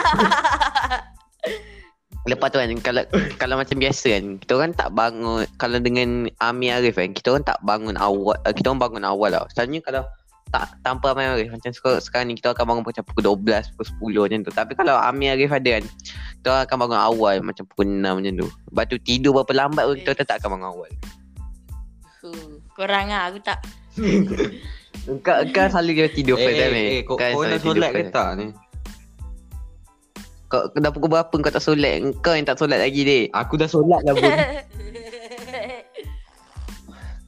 Lepas 2.24 2.48
tu 2.48 2.56
kan 2.56 2.72
kalau 2.80 3.02
kalau 3.36 3.54
macam 3.60 3.76
biasa 3.76 4.16
kan 4.16 4.24
kita 4.40 4.52
orang 4.56 4.72
tak 4.72 4.96
bangun 4.96 5.44
kalau 5.60 5.76
dengan 5.76 6.24
Ami 6.40 6.72
Arif 6.72 6.96
kan 6.96 7.12
kita 7.12 7.36
orang 7.36 7.44
tak 7.44 7.60
bangun 7.60 8.00
awal 8.00 8.32
uh, 8.48 8.52
kita 8.56 8.72
orang 8.72 8.80
bangun 8.80 9.04
awal 9.04 9.28
tau. 9.28 9.44
Selalunya 9.52 9.84
kalau 9.84 10.02
tak 10.54 10.70
tanpa 10.86 11.10
Ami 11.10 11.26
Arif 11.26 11.50
macam 11.50 11.74
sekarang, 11.74 12.30
ni 12.30 12.38
kita 12.38 12.54
akan 12.54 12.62
bangun 12.62 12.84
macam 12.86 13.02
pukul 13.02 13.34
12 13.42 13.74
pukul 13.74 14.14
10 14.14 14.22
macam 14.22 14.38
tu. 14.46 14.52
Tapi 14.54 14.72
kalau 14.78 14.94
Ami 14.94 15.26
Arif 15.26 15.50
ada 15.50 15.82
kan 15.82 15.84
kita 16.38 16.50
akan 16.62 16.76
bangun 16.86 17.00
awal 17.02 17.34
macam 17.42 17.66
pukul 17.66 17.90
6 17.90 17.98
macam 17.98 18.32
tu. 18.38 18.46
Lepas 18.70 18.84
tu 18.86 18.96
tidur 19.02 19.34
berapa 19.34 19.66
lambat 19.66 19.82
pun 19.82 19.94
kita 19.98 20.14
tetap 20.14 20.38
akan 20.38 20.48
bangun 20.54 20.68
awal. 20.78 20.90
Huh, 22.22 22.50
Korang 22.78 23.10
lah 23.10 23.34
aku 23.34 23.42
tak. 23.42 23.58
Engkau 25.10 25.36
engkau 25.42 25.68
selalu 25.68 25.90
dia 26.00 26.08
tidur 26.08 26.38
first 26.40 26.56
time 26.56 26.72
eh, 26.72 26.86
eh, 26.88 27.02
kau, 27.04 27.20
Kau 27.20 27.28
kau 27.28 27.44
nak 27.44 27.60
tidur 27.60 27.76
solat 27.76 27.90
ke 27.92 28.02
tak 28.08 28.28
ni? 28.40 28.46
Kau 30.48 30.62
dah 30.70 30.90
pukul 30.94 31.10
berapa 31.12 31.34
kau 31.34 31.52
tak 31.52 31.60
solat? 31.66 31.98
Engkau 31.98 32.32
yang 32.32 32.46
tak 32.46 32.56
solat 32.56 32.78
lagi 32.78 33.02
dek. 33.02 33.26
Aku 33.34 33.58
dah 33.58 33.66
solat 33.66 34.00
lah 34.06 34.14
pun 34.14 34.32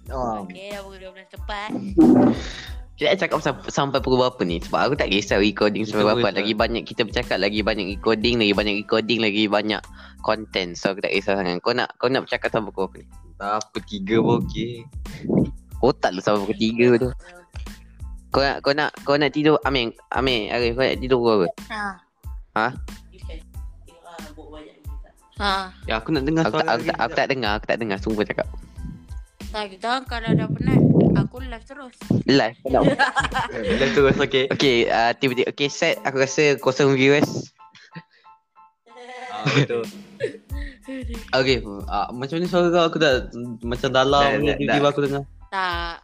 Oh. 0.06 0.47
Okay, 0.47 0.71
dah 0.71 0.87
pukul 0.87 1.02
12 1.02 1.35
tepat. 1.35 1.71
Kita 2.97 3.12
nak 3.12 3.19
cakap 3.21 3.38
sampai, 3.45 3.69
sampai 3.69 3.99
pukul 4.00 4.25
berapa 4.25 4.41
ni? 4.49 4.57
Sebab 4.57 4.81
aku 4.88 4.95
tak 4.97 5.12
kisah 5.12 5.37
recording 5.37 5.85
sampai 5.85 6.17
berapa. 6.17 6.33
Lagi 6.33 6.57
banyak 6.57 6.88
kita 6.88 7.05
bercakap, 7.05 7.37
lagi 7.37 7.61
banyak 7.61 7.93
recording, 7.93 8.41
lagi 8.41 8.57
banyak 8.57 8.75
recording, 8.81 9.21
lagi 9.21 9.45
banyak 9.53 9.85
content. 10.25 10.73
So 10.73 10.97
aku 10.97 11.05
tak 11.05 11.12
kisah 11.12 11.37
sangat. 11.37 11.61
Kau 11.61 11.76
nak 11.76 11.93
kau 12.00 12.09
nak 12.09 12.25
bercakap 12.25 12.49
sampai 12.49 12.73
pukul 12.73 12.88
berapa 12.88 12.97
ni? 13.05 13.07
Tak 13.37 13.69
pukul 13.69 13.83
3 13.85 14.25
pun 14.25 14.35
okey 14.41 14.73
Otak 15.85 16.11
lu 16.17 16.21
sampai 16.25 16.41
pukul 16.49 16.57
3 16.57 17.05
tu. 17.05 17.11
Kau 18.33 18.41
nak 18.41 18.57
kau 18.65 18.73
nak 18.73 18.91
kau 19.05 19.17
nak 19.21 19.31
tidur 19.37 19.61
Amin, 19.69 19.93
Amin, 20.09 20.49
Arif 20.49 20.73
kau 20.73 20.85
nak 20.88 20.97
tidur 20.97 21.19
pukul 21.21 21.37
berapa? 21.45 21.49
Ha. 22.57 22.67
Kita. 23.12 23.33
Ha. 25.37 25.69
Ya 25.85 26.00
aku 26.00 26.17
nak 26.17 26.25
dengar 26.25 26.49
Aku 26.49 26.65
tak, 26.65 26.69
aku, 26.73 26.83
tak, 26.88 26.97
aku 26.97 27.12
tak 27.12 27.26
dengar, 27.29 27.53
aku 27.61 27.67
tak 27.69 27.76
dengar. 27.76 28.00
Sumpah 28.00 28.25
cakap. 28.25 28.49
Kita 29.59 30.05
kalau 30.05 30.29
dah 30.29 30.47
penat 30.47 30.81
aku 31.17 31.41
live 31.41 31.65
terus. 31.65 31.97
Live. 32.25 32.59
Nak 32.69 32.83
Dah 33.79 33.89
terus 33.91 34.17
okey 34.19 34.51
Okay, 34.51 34.77
uh, 34.87 35.15
tiba-tiba 35.15 35.49
Okay, 35.49 35.67
set 35.67 35.97
aku 36.03 36.21
rasa 36.21 36.59
kosong 36.59 36.93
viewers 36.93 37.55
Ah, 39.33 39.45
betul 39.55 39.85
Okay 41.33 41.63
uh, 41.63 42.09
Macam 42.11 42.37
ni 42.37 42.47
suara 42.47 42.69
kau 42.69 42.85
aku 42.85 42.99
tak 42.99 43.31
Macam 43.61 43.89
dalam 43.91 44.23
Dah, 44.27 44.39
ni 44.39 44.47
dah, 44.47 44.57
Tiba-tiba 44.57 44.83
dah. 44.83 44.91
aku 44.91 45.01
dengar 45.03 45.23
Tak. 45.49 45.97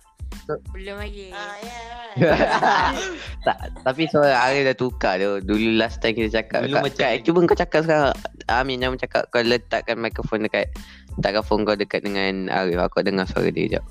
Belum 0.74 0.96
lagi. 0.98 1.30
Ah, 1.32 1.56
ya. 1.62 1.78
tak, 3.46 3.56
tapi 3.84 4.04
suara 4.10 4.36
Arif 4.48 4.68
dah 4.68 4.76
tukar 4.76 5.16
tu. 5.16 5.40
Dulu 5.40 5.80
last 5.80 6.02
time 6.04 6.16
kita 6.16 6.42
cakap. 6.42 6.68
Dulu 6.68 6.76
Dulu 6.76 6.84
macam- 6.84 7.08
kat, 7.08 7.24
cuba 7.24 7.38
kau 7.48 7.58
cakap 7.58 7.80
sekarang. 7.86 8.16
Amin 8.50 8.82
jangan 8.82 8.98
cakap 9.00 9.22
kau 9.32 9.40
letakkan 9.40 9.96
mikrofon 9.96 10.44
dekat 10.44 10.68
letakkan 11.16 11.44
phone 11.44 11.62
kau 11.64 11.76
dekat 11.78 12.04
dengan 12.04 12.52
Arif. 12.52 12.78
Aku 12.80 13.00
dengar 13.00 13.24
suara 13.24 13.48
dia 13.48 13.64
kejap. 13.68 13.84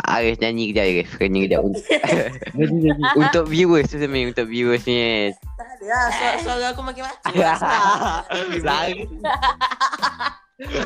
Arif 0.00 0.36
nyanyi 0.40 0.72
kejap 0.72 0.84
Arif. 0.84 1.10
Kau 1.16 1.26
nyanyi 1.26 1.40
kejap. 1.48 1.62
untuk 3.22 3.44
viewers 3.48 3.88
tu 3.88 3.96
sebenarnya. 3.96 4.36
Untuk 4.36 4.46
viewers 4.50 4.84
ni. 4.84 5.32
Tak 5.56 5.66
ada 5.80 5.84
lah, 5.88 6.06
suara, 6.12 6.36
suara 6.44 6.66
aku 6.74 6.82
makin 6.84 7.02
macam. 7.06 7.32
Lari. 8.68 9.00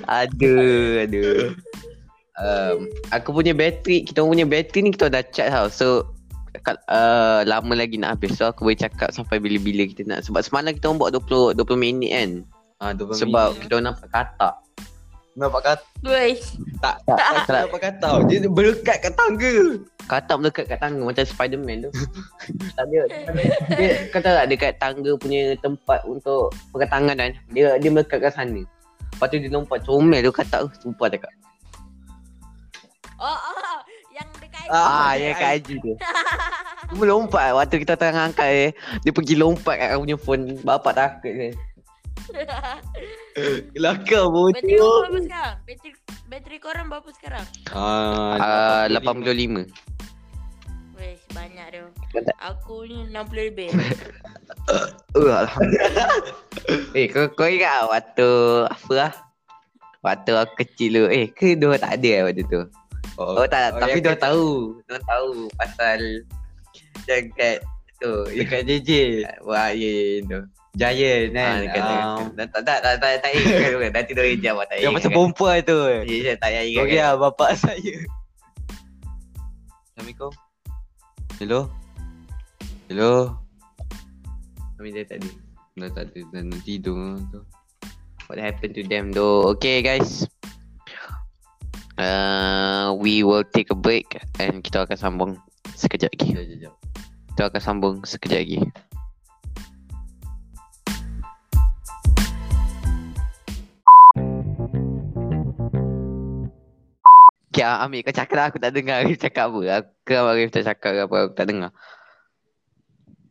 aduh, 0.07 1.03
aduh. 1.03 1.51
Um, 2.35 2.91
aku 3.15 3.31
punya 3.31 3.55
bateri, 3.55 4.03
kita 4.03 4.27
punya 4.27 4.43
bateri 4.43 4.81
ni 4.83 4.91
kita 4.91 5.07
dah 5.07 5.23
charge 5.31 5.55
tau. 5.55 5.67
So 5.71 5.87
kat, 6.67 6.79
uh, 6.91 7.47
lama 7.47 7.73
lagi 7.79 7.99
nak 7.99 8.19
habis. 8.19 8.39
So 8.39 8.51
aku 8.51 8.67
boleh 8.67 8.79
cakap 8.79 9.15
sampai 9.15 9.39
bila-bila 9.39 9.87
kita 9.87 10.03
nak. 10.07 10.27
Sebab 10.27 10.43
semalam 10.43 10.75
kita 10.75 10.91
orang 10.91 10.99
buat 10.99 11.11
20 11.15 11.59
20 11.59 11.79
minit 11.79 12.11
kan. 12.11 12.31
Ah, 12.83 12.93
20 12.93 13.23
Sebab 13.23 13.49
minit. 13.55 13.61
kita 13.67 13.73
orang 13.79 13.87
nampak 13.95 14.09
katak. 14.11 14.55
Nampak 15.35 15.63
kata 15.67 15.87
Woi. 16.07 16.39
Tak 16.79 17.03
Tak, 17.11 17.19
Tak 17.19 17.47
tak. 17.51 17.63
nampak 17.67 17.81
kata 17.83 18.11
Dia 18.31 18.47
berdekat 18.47 19.03
kat 19.03 19.13
tangga 19.19 19.83
Katak 20.07 20.37
melekat 20.39 20.65
kat 20.71 20.79
tangga 20.79 21.03
macam 21.03 21.25
Spiderman 21.27 21.89
tu. 21.89 21.91
tak 22.77 22.85
dia, 22.93 23.03
dia 23.73 23.89
kata 24.13 24.29
tak 24.45 24.47
dekat 24.53 24.73
tangga 24.77 25.11
punya 25.17 25.57
tempat 25.65 26.05
untuk 26.05 26.53
perkatangan 26.77 27.17
kan. 27.17 27.33
Dia 27.57 27.81
dia 27.81 27.89
melekat 27.89 28.21
kat 28.21 28.37
sana. 28.37 28.63
Lepas 29.17 29.27
tu 29.33 29.41
dia 29.41 29.49
lompat 29.49 29.81
comel 29.89 30.21
tu 30.21 30.29
katak 30.29 30.69
tu. 30.69 30.71
Sumpah 30.85 31.09
cakap. 31.09 31.33
Oh, 33.17 33.27
oh, 33.31 33.79
yang 34.11 34.27
dekat 34.37 34.67
Ah, 34.67 35.15
ya 35.15 35.33
kat 35.33 35.49
Haji 35.59 35.75
tu. 35.79 35.93
Cuma 36.91 37.05
lompat 37.05 37.55
waktu 37.55 37.81
kita 37.81 37.95
tengah 37.95 38.29
angkat 38.29 38.49
eh. 38.49 38.71
Dia 39.03 39.13
pergi 39.13 39.35
lompat 39.35 39.75
kat 39.77 39.89
aku 39.93 40.03
punya 40.03 40.19
phone. 40.19 40.43
Bapak 40.61 40.93
takut 40.95 41.33
kan. 41.41 41.53
Kelakar 43.75 44.25
Bateri 44.27 44.75
bocor 44.75 44.79
kau 44.79 44.95
berapa 45.03 45.19
sekarang? 45.21 45.55
Bateri 45.65 45.91
bateri 46.25 46.59
korang 46.59 46.87
berapa 46.89 47.11
sekarang? 47.13 47.47
Ah, 47.71 48.35
Ah, 48.39 48.83
85. 48.89 49.67
Weh, 50.95 51.15
banyak 51.31 51.67
dia. 51.71 51.85
Banyak. 52.15 52.37
Aku 52.41 52.87
ni 52.87 53.07
60 53.09 53.51
lebih. 53.51 53.71
Uh, 54.65 55.29
Alhamdulillah. 55.45 56.09
eh, 56.97 57.05
kau, 57.13 57.29
kau 57.37 57.45
ingat 57.45 57.85
waktu 57.85 58.29
apa 58.65 58.93
lah? 58.93 59.13
Waktu 60.01 60.33
aku 60.33 60.65
kecil 60.65 60.91
tu. 60.97 61.05
Eh, 61.07 61.29
ke 61.29 61.53
dia 61.53 61.69
tak 61.77 62.01
ada 62.01 62.11
lah 62.17 62.23
waktu 62.33 62.43
tu? 62.49 62.61
Oh, 63.15 63.47
tak, 63.47 63.79
tapi 63.79 63.99
dia 63.99 64.15
tahu. 64.15 64.79
Dia 64.85 64.99
tahu 65.01 65.47
pasal 65.55 65.99
yang 67.07 67.25
kat 67.33 67.63
tu. 67.97 68.27
Dekat 68.27 68.67
JJ 68.67 68.91
Wah, 69.41 69.71
ya, 69.71 69.87
ya, 69.87 70.19
tu. 70.27 70.41
Giant 70.75 71.31
Ah, 71.31 71.39
kan 71.39 71.55
dekat 71.63 71.81
tu. 71.81 71.95
Ah, 71.95 72.17
Tak, 72.35 72.47
tak, 72.51 72.63
tak, 72.65 72.79
tak, 72.83 72.95
tak, 72.99 73.11
tak 73.23 73.31
ingat 73.33 73.71
tu 73.71 73.79
kan. 73.79 73.91
Nanti 73.95 74.11
dia 74.11 74.25
hijau 74.27 74.55
tak 74.59 74.75
Yang 74.75 74.83
ingat. 74.83 74.93
macam 74.93 75.11
perempuan 75.13 75.57
tu 75.63 75.79
Ya, 75.79 75.99
saya 76.03 76.35
tak 76.35 76.51
ingat. 76.51 76.65
Okey 76.83 76.91
kan. 76.91 76.99
lah 77.01 77.15
bapak 77.17 77.51
saya 77.55 77.95
Assalamualaikum 79.87 80.33
Hello 81.39 81.61
Hello 82.87 83.13
Kami 84.75 84.89
dia 84.91 85.07
tadi. 85.07 85.31
Dah 85.75 85.91
tak 85.91 86.11
ada 86.11 86.19
Dah 86.33 86.43
tidur 86.61 87.23
tu 87.31 87.41
What 88.27 88.41
happened 88.41 88.75
to 88.75 88.83
them 88.83 89.13
though? 89.13 89.53
Okay 89.53 89.79
guys. 89.79 90.25
Uh, 91.95 92.91
we 92.99 93.23
will 93.23 93.47
take 93.47 93.71
a 93.71 93.79
break 93.79 94.19
and 94.43 94.67
kita 94.67 94.83
akan 94.83 94.99
sambung 94.99 95.31
sekejap 95.79 96.11
lagi. 96.11 96.35
Sekejap 96.35 96.47
sekejap 96.51 96.75
Kita 97.31 97.43
akan 97.47 97.63
sambung 97.63 97.95
sekejap 98.03 98.41
lagi. 98.43 98.59
Okay, 107.55 107.63
ah, 107.63 107.87
Amir 107.87 108.03
kau 108.03 108.11
cakap 108.11 108.35
lah 108.35 108.51
aku 108.51 108.59
tak 108.59 108.75
dengar 108.75 109.07
Arif 109.07 109.15
cakap 109.15 109.47
apa. 109.55 109.87
Aku 109.87 110.11
Arif 110.11 110.51
tak 110.51 110.67
cakap 110.67 110.91
ke 110.91 111.01
apa 111.07 111.17
aku 111.31 111.35
tak 111.39 111.47
dengar. 111.47 111.71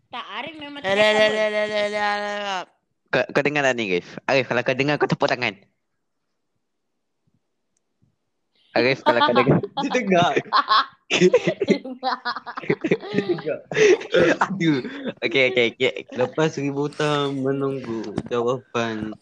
Tak, 0.07 0.25
Arif 0.39 0.55
memang 0.55 0.79
dah, 0.79 0.95
dah. 0.95 2.63
Kau, 3.11 3.23
kau 3.27 3.43
dengar 3.43 3.67
tak 3.67 3.75
ni 3.75 3.99
Arif? 3.99 4.15
Arif 4.23 4.47
kalau 4.47 4.63
kau 4.63 4.71
dengar 4.71 4.95
kau 4.95 5.11
tepuk 5.11 5.27
tangan. 5.27 5.59
Arif 8.73 9.05
kalau 9.05 9.21
kau 9.21 9.33
dengar. 9.39 9.59
Dia 9.61 9.89
dengar. 9.93 10.33
Aduh. 14.49 14.79
Okay, 15.21 15.43
okay, 15.53 15.65
okay. 15.73 15.91
Lepas 16.11 16.57
seribu 16.57 16.89
tahun 16.89 17.37
menunggu 17.39 18.17
jawapan 18.27 19.13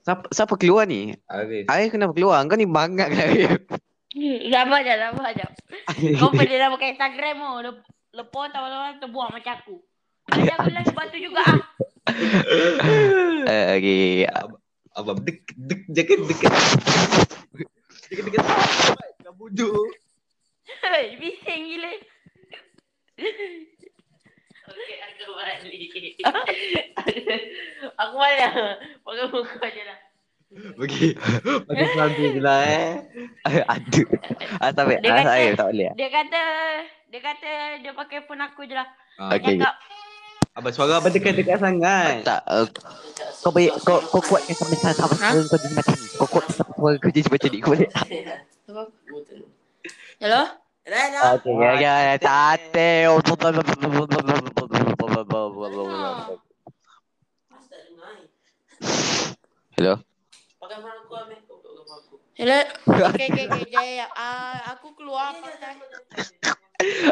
Siapa, 0.00 0.32
siapa 0.32 0.56
keluar 0.56 0.88
ni? 0.88 1.12
Arif. 1.28 1.68
Arif 1.68 1.92
kenapa 1.92 2.16
keluar? 2.16 2.40
Kau 2.48 2.56
ni 2.56 2.64
bangat 2.64 3.12
kan 3.12 3.20
Arif? 3.20 3.60
Sabar 4.50 4.80
je, 4.82 4.94
sabar 4.96 5.30
je. 5.36 5.46
Kau 6.16 6.32
boleh 6.32 6.56
dah 6.56 6.72
pakai 6.72 6.96
Instagram 6.96 7.36
tu. 7.36 7.52
Lep- 7.68 7.86
Lepas 8.10 8.50
tahu-tahu 8.50 8.98
terbuang 8.98 9.30
macam 9.30 9.54
aku. 9.54 9.76
Ada 10.34 10.52
aku 10.58 10.70
lagi 10.74 10.90
batu 10.90 11.14
juga 11.14 11.46
ah. 11.46 11.58
Uh, 13.46 13.66
okay. 13.78 14.26
Abang 14.98 15.22
dek 15.22 15.46
dek 15.54 15.86
jangan 15.94 16.18
dekat. 16.26 16.52
Dekat 18.10 18.24
dekat. 18.26 18.44
Kau 19.22 19.32
bodoh. 19.38 19.86
Hei, 20.82 21.14
bising 21.14 21.62
gila. 21.68 21.92
Okey, 24.66 24.96
aku 25.00 25.30
balik. 25.30 25.58
aku 27.94 28.14
balik. 28.16 28.50
Pakai 29.02 29.24
muka 29.30 29.66
je 29.68 29.82
lah. 29.82 29.98
Okey. 30.76 31.10
Pakai 31.62 31.86
selalu 31.88 32.22
je 32.34 32.40
lah 32.40 32.58
eh. 32.64 32.90
Aduh. 33.68 34.08
Ah, 34.58 34.70
tak 34.70 34.84
boleh. 34.84 34.98
Dia 34.98 35.10
Ah, 35.10 35.16
kata- 35.22 35.34
Arif 35.36 35.54
tak 35.54 35.68
boleh. 35.70 35.90
Dia 35.94 36.08
kata, 36.08 36.42
dia 37.06 37.20
kata 37.20 37.50
dia 37.78 37.92
pakai 37.94 38.18
phone 38.26 38.42
aku 38.42 38.66
je 38.66 38.74
lah. 38.74 38.86
Ah, 39.16 39.34
Okey. 39.34 39.54
Cakap, 39.54 39.74
Abang 40.60 40.76
suara 40.76 41.00
abang 41.00 41.08
dekat-dekat 41.08 41.56
sangat. 41.56 42.20
Tak, 42.20 42.44
uh, 42.44 42.68
kau 43.40 43.48
boleh, 43.48 43.72
kau, 43.80 43.96
kau 44.12 44.20
kuatkan 44.20 44.52
sampai 44.52 44.76
sana 44.76 44.92
sampai 44.92 45.16
Ha? 45.16 45.28
suara 45.32 45.48
kau 45.48 45.56
jadi 45.56 45.72
macam 45.72 45.94
ni. 45.96 46.06
Kau 46.20 46.28
kuat 46.28 46.44
sampai 46.52 46.74
suara 46.76 46.96
kau 47.00 47.08
jadi 47.08 47.28
macam 47.32 47.48
ni. 47.48 47.58
Kau 47.64 47.70
boleh. 47.72 47.88
hello? 50.20 50.42
Dah, 50.84 51.06
dah. 51.16 51.22
Okay, 51.40 51.54
ya, 51.56 51.70
ya, 51.80 51.94
ya, 52.12 52.14
tate. 52.20 53.08
Hello. 59.80 59.94
Hello? 62.36 62.58
Okay, 62.84 63.26
okay, 63.32 63.44
okay. 63.48 63.64
Jaya. 63.72 64.12
Uh, 64.12 64.76
aku 64.76 64.92
keluar 64.92 65.32
pakai. 65.40 65.80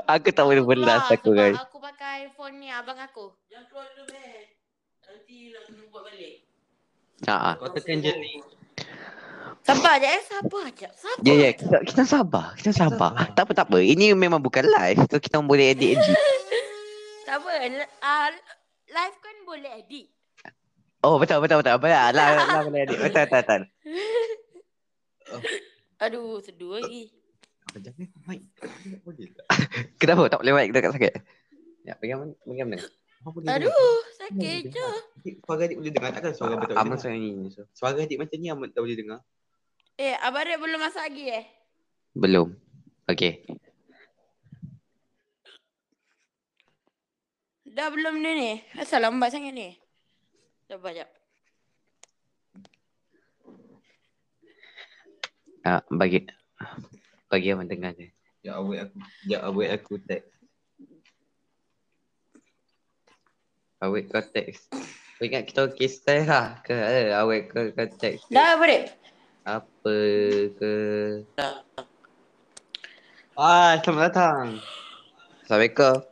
Aku 0.09 0.33
tak 0.33 0.45
boleh 0.49 0.65
belas 0.65 1.05
aku 1.13 1.37
guys. 1.37 1.61
aku 1.61 1.77
pakai 1.77 2.33
phone 2.33 2.57
ni 2.57 2.73
abang 2.73 2.97
aku. 2.97 3.37
Jangan 3.53 3.69
keluar 3.69 3.87
dulu, 3.93 4.09
Amir. 4.17 4.49
Nanti 5.05 5.37
nak 5.53 5.63
kena 5.69 5.83
buat 5.93 6.03
balik. 6.09 6.35
Ha 7.29 7.37
ah. 7.37 7.55
Kau 7.61 7.69
tekan 7.69 8.01
je 8.01 8.09
ni. 8.17 8.41
Sabar 9.61 10.01
je 10.01 10.09
eh, 10.09 10.23
sabar 10.25 10.65
je. 10.73 10.89
Sabar. 10.97 11.25
Ya 11.29 11.35
ya, 11.37 11.51
kita, 11.53 11.77
kita 11.85 12.03
sabar. 12.09 12.57
Kita 12.57 12.73
sabar. 12.73 13.13
Tak 13.37 13.45
apa 13.45 13.53
tak 13.53 13.67
apa. 13.69 13.85
Ini 13.85 14.17
memang 14.17 14.41
bukan 14.41 14.65
live. 14.65 15.05
So 15.13 15.21
kita 15.21 15.45
boleh 15.45 15.77
edit 15.77 16.01
edit. 16.01 16.17
Tak 17.29 17.45
apa. 17.45 17.53
Uh, 18.01 18.29
live 18.89 19.17
kan 19.21 19.37
boleh 19.45 19.85
edit. 19.85 20.09
Oh 21.05 21.21
betul 21.21 21.45
betul 21.45 21.61
betul. 21.61 21.77
Betul. 21.77 21.93
Lah 22.17 22.29
lah 22.41 22.65
boleh 22.65 22.89
edit. 22.89 22.97
Betul 22.97 23.29
betul 23.29 23.41
betul. 23.45 23.61
Aduh, 26.09 26.41
sedih 26.41 26.81
lagi. 26.81 27.13
Jangan 27.77 28.09
mic. 28.25 28.41
Boleh 29.05 29.29
tak? 29.37 29.47
Kenapa 30.01 30.33
tak 30.33 30.41
boleh 30.41 30.53
mic 30.57 30.73
dekat 30.73 30.97
sakit? 30.97 31.13
Ya, 31.85 31.93
pegang 32.01 32.33
pegang 32.49 32.73
mana? 32.73 32.81
Aduh, 33.21 33.97
sakit 34.17 34.63
je. 34.71 34.89
Adik, 35.19 35.35
Suara 35.43 35.63
adik 35.63 35.77
boleh 35.77 35.91
dengar 35.91 36.11
takkan 36.13 36.33
suara 36.33 36.55
abang 36.55 36.63
tak 36.63 36.71
boleh 36.71 36.79
Abang 36.79 36.97
dengar. 36.97 37.03
suara 37.03 37.17
ni. 37.19 37.51
so. 37.51 37.63
Suara 37.73 37.99
adik 37.99 38.17
macam 38.17 38.37
ni 38.37 38.49
abang 38.49 38.71
tak 38.71 38.81
boleh 38.81 38.97
dengar. 38.97 39.21
Eh, 39.99 40.15
Abang 40.17 40.47
Red 40.47 40.57
belum 40.57 40.79
masak 40.79 41.03
lagi 41.05 41.25
eh? 41.29 41.45
Belum. 42.15 42.55
Okay. 43.05 43.43
Dah 47.67 47.91
belum 47.91 48.15
dia 48.19 48.33
ni? 48.33 48.51
Asal 48.75 49.03
lambat 49.03 49.31
sangat 49.31 49.51
ni? 49.51 49.75
Sabar 50.65 50.95
jap. 50.95 51.11
Ah, 55.63 55.83
bagi 55.91 56.25
bagi 57.27 57.51
abang 57.51 57.67
dengar 57.67 57.93
je. 57.93 58.09
Ya 58.41 58.57
awet 58.57 58.87
aku. 58.87 58.97
Ya 59.27 59.39
awet 59.43 59.69
aku 59.75 59.99
text. 60.01 60.31
Awet 63.79 64.11
kau 64.11 64.19
teks. 64.19 64.67
Kau 65.19 65.23
ingat 65.23 65.47
kita 65.47 65.71
okay 65.71 65.87
style 65.87 66.27
lah 66.27 66.59
ke? 66.67 66.75
Eh, 66.75 67.15
awet 67.15 67.47
kau 67.47 67.71
kau 67.71 67.87
teks. 67.87 68.27
Dah 68.27 68.59
Red? 68.59 68.91
Apa 69.47 69.95
ke? 70.59 70.75
Ah, 73.39 73.79
selamat 73.79 74.03
datang. 74.11 74.59
Assalamualaikum. 75.47 76.03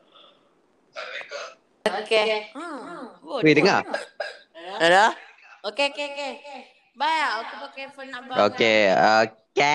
Okay. 2.07 2.55
Hmm. 2.55 3.19
Oh, 3.27 3.43
Weh, 3.43 3.51
dengar? 3.51 3.83
Dah, 4.79 4.87
dah. 4.87 5.11
Okay, 5.67 5.91
okay, 5.91 6.07
okay. 6.15 6.71
Baik, 6.95 7.27
aku 7.43 7.67
pakai 7.67 7.91
phone 7.91 8.15
abang. 8.15 8.47
Okay, 8.47 8.95
okay. 8.95 9.67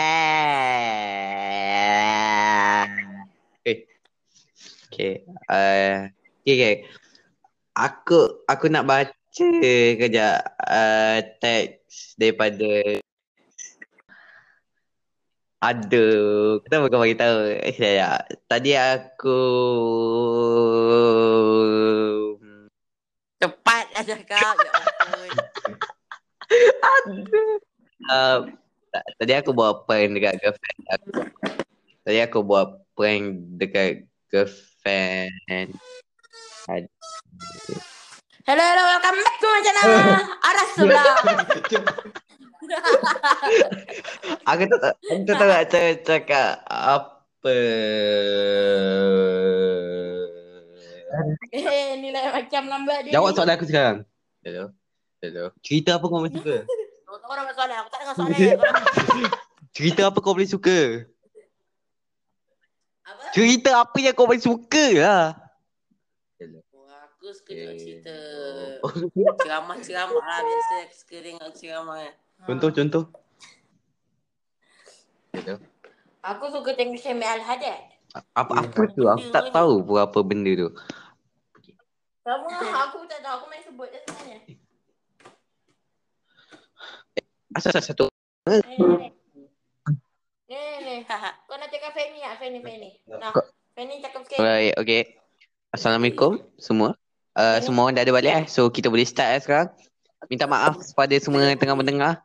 Eh. 3.67 3.84
Okay. 4.88 5.27
Uh, 5.51 6.08
okay, 6.39 6.56
okay. 6.56 6.75
Aku 7.82 8.46
aku 8.46 8.70
nak 8.70 8.86
baca 8.86 9.10
kejap 9.98 10.38
uh, 10.62 11.17
teks 11.41 12.13
daripada 12.13 13.02
Aduh, 15.62 16.58
kenapa 16.65 16.89
kau 16.89 17.06
bagi 17.06 17.13
tahu? 17.13 17.54
Eh, 17.54 17.78
ya. 17.78 18.17
Tadi 18.50 18.74
aku 18.74 19.41
Cepat 23.38 23.86
dah 23.94 24.04
cakap. 24.06 24.56
Ya 24.58 24.72
ampun. 24.74 25.30
uh, 28.10 28.38
ta- 28.89 29.10
tadi 29.22 29.34
aku 29.38 29.54
buat 29.54 29.86
prank 29.86 30.17
dekat 30.17 30.41
girlfriend 30.41 30.82
aku. 30.89 31.10
Tadi 32.10 32.20
aku 32.26 32.39
buat 32.41 32.82
prank 32.98 33.26
dekat 33.62 34.10
girlfriend. 34.34 35.78
Ad- 36.65 36.89
Hello, 38.41 38.63
hello, 38.63 38.84
welcome 38.86 39.17
back 39.21 39.36
to 39.39 39.47
my 39.47 39.62
channel. 39.65 39.89
Aras 40.49 40.69
sebelah. 40.77 41.15
Aku 44.51 44.63
tak 44.63 44.80
tahu, 44.80 44.93
aku 45.12 45.23
tak 45.27 45.36
tahu 45.36 45.47
nak 45.49 45.63
cakap, 45.67 45.97
cakap 46.08 46.51
apa. 46.69 47.56
eh, 51.51 51.99
ni 51.99 52.10
lah 52.15 52.32
macam 52.32 52.62
lambat 52.69 52.97
dia. 53.08 53.12
Jawab 53.17 53.36
soalan 53.36 53.60
aku 53.60 53.67
sekarang. 53.67 53.97
Hello. 54.45 54.71
Hello. 55.19 55.51
Cerita 55.60 55.99
apa 55.99 56.06
kau 56.08 56.23
boleh 56.23 56.32
suka? 56.32 56.63
Kau 57.04 57.17
tahu 57.19 57.32
orang 57.34 57.45
soalan, 57.51 57.75
aku 57.82 57.89
tak 57.91 57.99
dengar 58.06 58.15
soalan. 58.15 58.38
Cerita 59.75 60.01
apa 60.08 60.17
kau 60.23 60.34
boleh 60.36 60.49
suka? 60.49 60.80
Apa? 63.04 63.23
Cerita 63.36 63.69
apa 63.84 63.97
yang 63.99 64.13
kau 64.15 64.27
paling 64.30 64.43
suka 64.43 64.86
lah. 65.01 65.40
Aku 67.22 67.38
suka 67.38 67.54
tengok 67.54 67.78
cerita 67.78 68.18
Oh. 68.82 68.94
ceramah-ceramah 69.46 70.26
lah 70.26 70.42
biasa. 70.42 70.74
Aku 70.90 70.96
suka 70.98 71.18
tengok 71.22 71.54
ceramah 71.54 71.96
kan. 72.02 72.14
Contoh, 72.50 72.70
contoh. 72.74 73.04
Hello. 75.30 75.62
Aku 76.26 76.50
suka 76.50 76.74
tengok 76.74 76.98
Syamil 76.98 77.30
Al-Hadad. 77.30 77.94
Apa 78.34 78.66
apa 78.66 78.82
tu? 78.90 79.06
Aku 79.06 79.30
tak 79.30 79.54
tahu 79.54 79.86
pun 79.86 80.02
apa 80.02 80.18
benda 80.26 80.50
tu. 80.50 80.74
Sama 82.26 82.50
lah, 82.50 82.90
aku 82.90 83.06
tak 83.06 83.22
tahu. 83.22 83.34
Aku 83.38 83.46
main 83.54 83.62
sebut 83.70 83.86
je 83.94 84.02
sebenarnya. 84.02 84.40
Asal 87.54 87.86
satu. 87.86 88.10
Ni, 88.50 88.58
ni, 88.82 88.98
ni. 88.98 89.08
Ni, 90.50 90.62
ni. 90.82 90.96
Kau 91.06 91.54
nak 91.54 91.70
cakap 91.70 91.94
Fanny 91.94 92.26
tak? 92.26 92.42
Fanny, 92.42 92.66
Fanny. 92.66 92.98
Nah, 93.06 93.30
Fanny 93.78 94.02
cakap 94.02 94.26
sikit. 94.26 94.42
Alright, 94.42 94.74
okay. 94.74 95.22
Assalamualaikum 95.70 96.42
semua. 96.58 96.98
Uh, 97.32 97.63
semua 97.63 97.88
orang 97.88 97.96
dah 97.96 98.04
ada 98.04 98.13
balik 98.13 98.32
eh. 98.32 98.46
So 98.52 98.67
kita 98.67 98.91
boleh 98.91 99.08
start 99.08 99.39
eh 99.39 99.41
sekarang. 99.41 99.70
Minta 100.28 100.46
maaf 100.46 100.78
kepada 100.78 101.15
semua 101.17 101.41
yang 101.48 101.58
tengah 101.58 101.78
mendengar. 101.80 102.20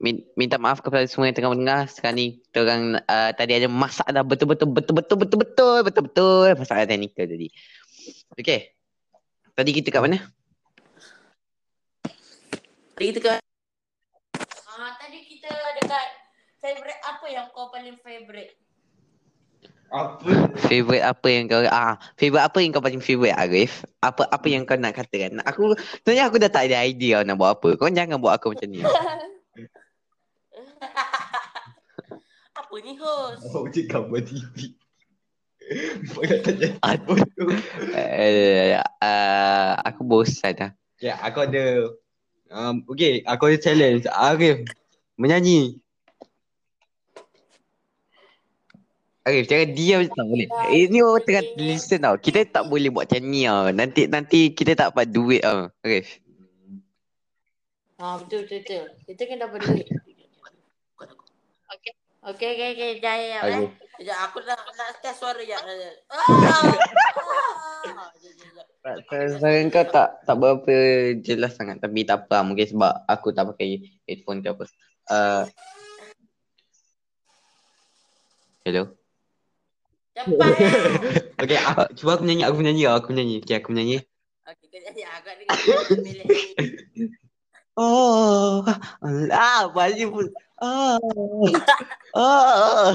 Min- 0.00 0.24
Minta 0.36 0.56
maaf 0.60 0.84
kepada 0.84 1.04
semua 1.08 1.28
yang 1.28 1.36
tengah 1.36 1.52
mendengar. 1.52 1.88
Sekarang 1.88 2.20
ni 2.20 2.40
kita 2.48 2.64
orang 2.68 3.00
uh, 3.04 3.30
tadi 3.32 3.52
ada 3.56 3.68
masalah 3.68 4.22
betul-betul 4.24 4.68
betul-betul 4.70 5.16
betul-betul 5.24 5.76
betul-betul 5.84 6.46
masalah 6.56 6.84
teknikal 6.84 7.24
tadi. 7.24 7.48
Okay. 8.36 8.76
Tadi 9.56 9.70
kita 9.76 9.88
kat 9.92 10.00
mana? 10.04 10.18
Tadi 12.96 13.06
kita 13.12 13.20
kan 13.24 13.40
Ah, 14.80 14.96
tadi 14.96 15.20
kita 15.28 15.52
dekat 15.80 16.06
favorite 16.60 17.00
apa 17.04 17.26
yang 17.28 17.46
kau 17.52 17.68
paling 17.68 18.00
favorite? 18.00 18.56
Apa? 19.90 20.54
Favorite 20.70 21.02
apa 21.02 21.26
yang 21.26 21.50
kau 21.50 21.66
ah 21.66 21.98
favorite 22.14 22.46
apa 22.46 22.58
yang 22.62 22.70
kau 22.70 22.82
paling 22.82 23.02
favorite 23.02 23.34
Arif? 23.34 23.82
Apa 23.98 24.30
apa 24.30 24.46
yang 24.46 24.62
kau 24.62 24.78
nak 24.78 24.94
katakan? 24.94 25.42
Aku 25.42 25.74
sebenarnya 26.02 26.24
aku 26.30 26.36
dah 26.38 26.50
tak 26.50 26.70
ada 26.70 26.86
idea 26.86 27.26
nak 27.26 27.36
buat 27.36 27.58
apa. 27.58 27.74
Kau 27.74 27.90
jangan 27.90 28.22
buat 28.22 28.38
aku 28.38 28.54
macam 28.54 28.70
ni. 28.70 28.80
Apa 32.70 32.86
ni 32.86 32.94
host? 33.02 33.42
Oh, 33.50 33.66
cakap 33.66 34.06
buat 34.06 34.30
TV. 34.30 34.78
Uh, 35.70 36.98
uh, 39.02 39.70
aku 39.86 40.02
bosan 40.06 40.54
dah. 40.54 40.70
Okay, 40.98 41.14
aku 41.14 41.38
ada 41.46 41.64
um, 42.54 42.82
Okay, 42.90 43.22
aku 43.26 43.50
ada 43.50 43.58
challenge 43.58 44.06
Arif 44.10 44.66
Menyanyi 45.18 45.78
Arif 49.30 49.46
jangan 49.46 49.68
diam 49.78 50.00
je 50.02 50.10
tak 50.10 50.26
boleh. 50.26 50.48
Ini 50.74 50.98
orang 51.06 51.22
tengah 51.22 51.44
listen 51.54 52.02
tau. 52.02 52.18
Kita 52.18 52.42
tak 52.50 52.66
boleh 52.66 52.90
buat 52.90 53.06
macam 53.06 53.22
ni 53.30 53.46
tau. 53.46 53.70
Nanti 53.70 54.10
nanti 54.10 54.40
kita 54.50 54.74
tak 54.74 54.90
dapat 54.90 55.06
duit 55.14 55.46
tau. 55.46 55.70
Arif. 55.86 56.18
Ah 58.02 58.18
betul 58.18 58.50
betul 58.50 58.58
betul. 58.66 58.84
Kita 59.06 59.22
kan 59.30 59.36
dapat 59.38 59.58
duit. 59.62 59.86
Okey. 61.70 61.92
Okey 62.26 62.48
okey 62.58 62.68
okey 62.74 62.90
jaya 62.98 63.26
ya. 63.38 63.40
Arif. 63.46 63.70
Sekejap, 64.00 64.18
aku 64.26 64.38
nak, 64.48 64.60
nak 64.74 64.88
test 65.04 65.20
suara 65.20 65.42
je. 65.44 65.52
Ah! 65.52 65.62
Ah! 66.10 66.62
Sekejap, 68.16 68.34
sekejap. 68.34 68.66
Suara 69.38 69.60
kau 69.70 69.84
tak 69.86 70.08
tak 70.26 70.36
berapa 70.40 70.74
jelas 71.22 71.52
sangat 71.54 71.78
tapi 71.78 72.02
tak 72.02 72.26
apa 72.26 72.42
mungkin 72.42 72.66
sebab 72.66 73.06
aku 73.06 73.30
tak 73.30 73.46
pakai 73.54 73.78
headphone 74.10 74.42
ke 74.42 74.50
apa. 74.50 74.64
Uh, 75.06 75.44
hello. 78.66 78.99
Cepat. 80.16 80.54
Okay, 81.40 81.56
aku, 81.56 81.88
cuba 81.96 82.20
aku 82.20 82.22
menyanyi, 82.28 82.44
aku 82.44 82.56
menyanyi 82.60 82.84
Aku 82.84 83.08
menyanyi, 83.16 83.34
okay 83.40 83.56
aku 83.56 83.68
menyanyi 83.72 83.98
Okey, 84.50 84.66
kau 84.66 84.80
nyanyi. 84.82 85.02
Aku 85.06 85.26
nak 85.30 85.36
dengar. 85.38 85.54
Oh, 87.80 88.60
ah, 89.32 89.70
balik 89.72 90.10
pun. 90.12 90.26
Oh, 90.60 91.00
oh, 92.12 92.92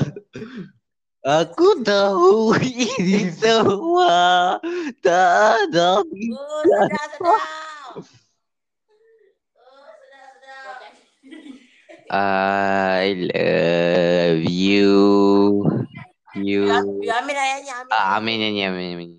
aku 1.25 1.81
tahu 1.81 2.53
ini 2.61 3.33
semua 3.33 4.59
tak 5.01 5.71
ada. 5.71 6.05
Oh, 6.05 6.61
sedap, 6.61 7.09
sedap. 7.17 7.95
Oh, 9.57 9.89
sedap, 9.97 10.31
sedap. 10.37 10.77
I 12.13 13.25
love 13.31 14.45
you, 14.45 14.93
you. 16.35 16.67
Ya, 17.03 17.23
Amin 17.23 17.35
nyanyi. 17.35 17.71
Amin. 17.71 17.91
Ah, 17.91 18.19
amin 18.19 18.35
nyanyi, 18.39 18.61
amin, 18.67 18.87
amin. 18.95 19.11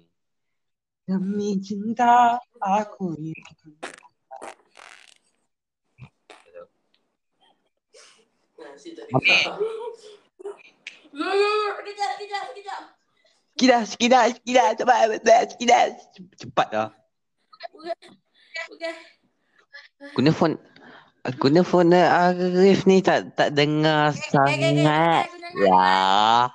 Demi 1.06 1.56
cinta 1.62 2.40
aku 2.60 3.14
yo, 3.16 3.32
yo. 11.32 11.62
Sekejap, 11.76 12.10
sekejap, 12.18 12.42
sekejap. 12.52 12.80
Sekidas, 13.56 13.84
sekidas, 13.96 14.28
sekidas, 14.36 14.70
cepat, 14.76 14.98
cepat, 15.16 15.44
sekidas. 15.54 15.90
Cepat 16.36 16.68
lah. 16.74 16.90
Okey. 18.72 18.92
Guna 20.12 20.30
phone 20.32 20.60
Guna 21.40 21.60
phone 21.66 21.96
Arif 21.98 22.86
ni 22.86 23.02
tak 23.02 23.34
tak 23.34 23.56
dengar 23.56 24.12
sangat. 24.14 25.26
Ya. 25.56 26.52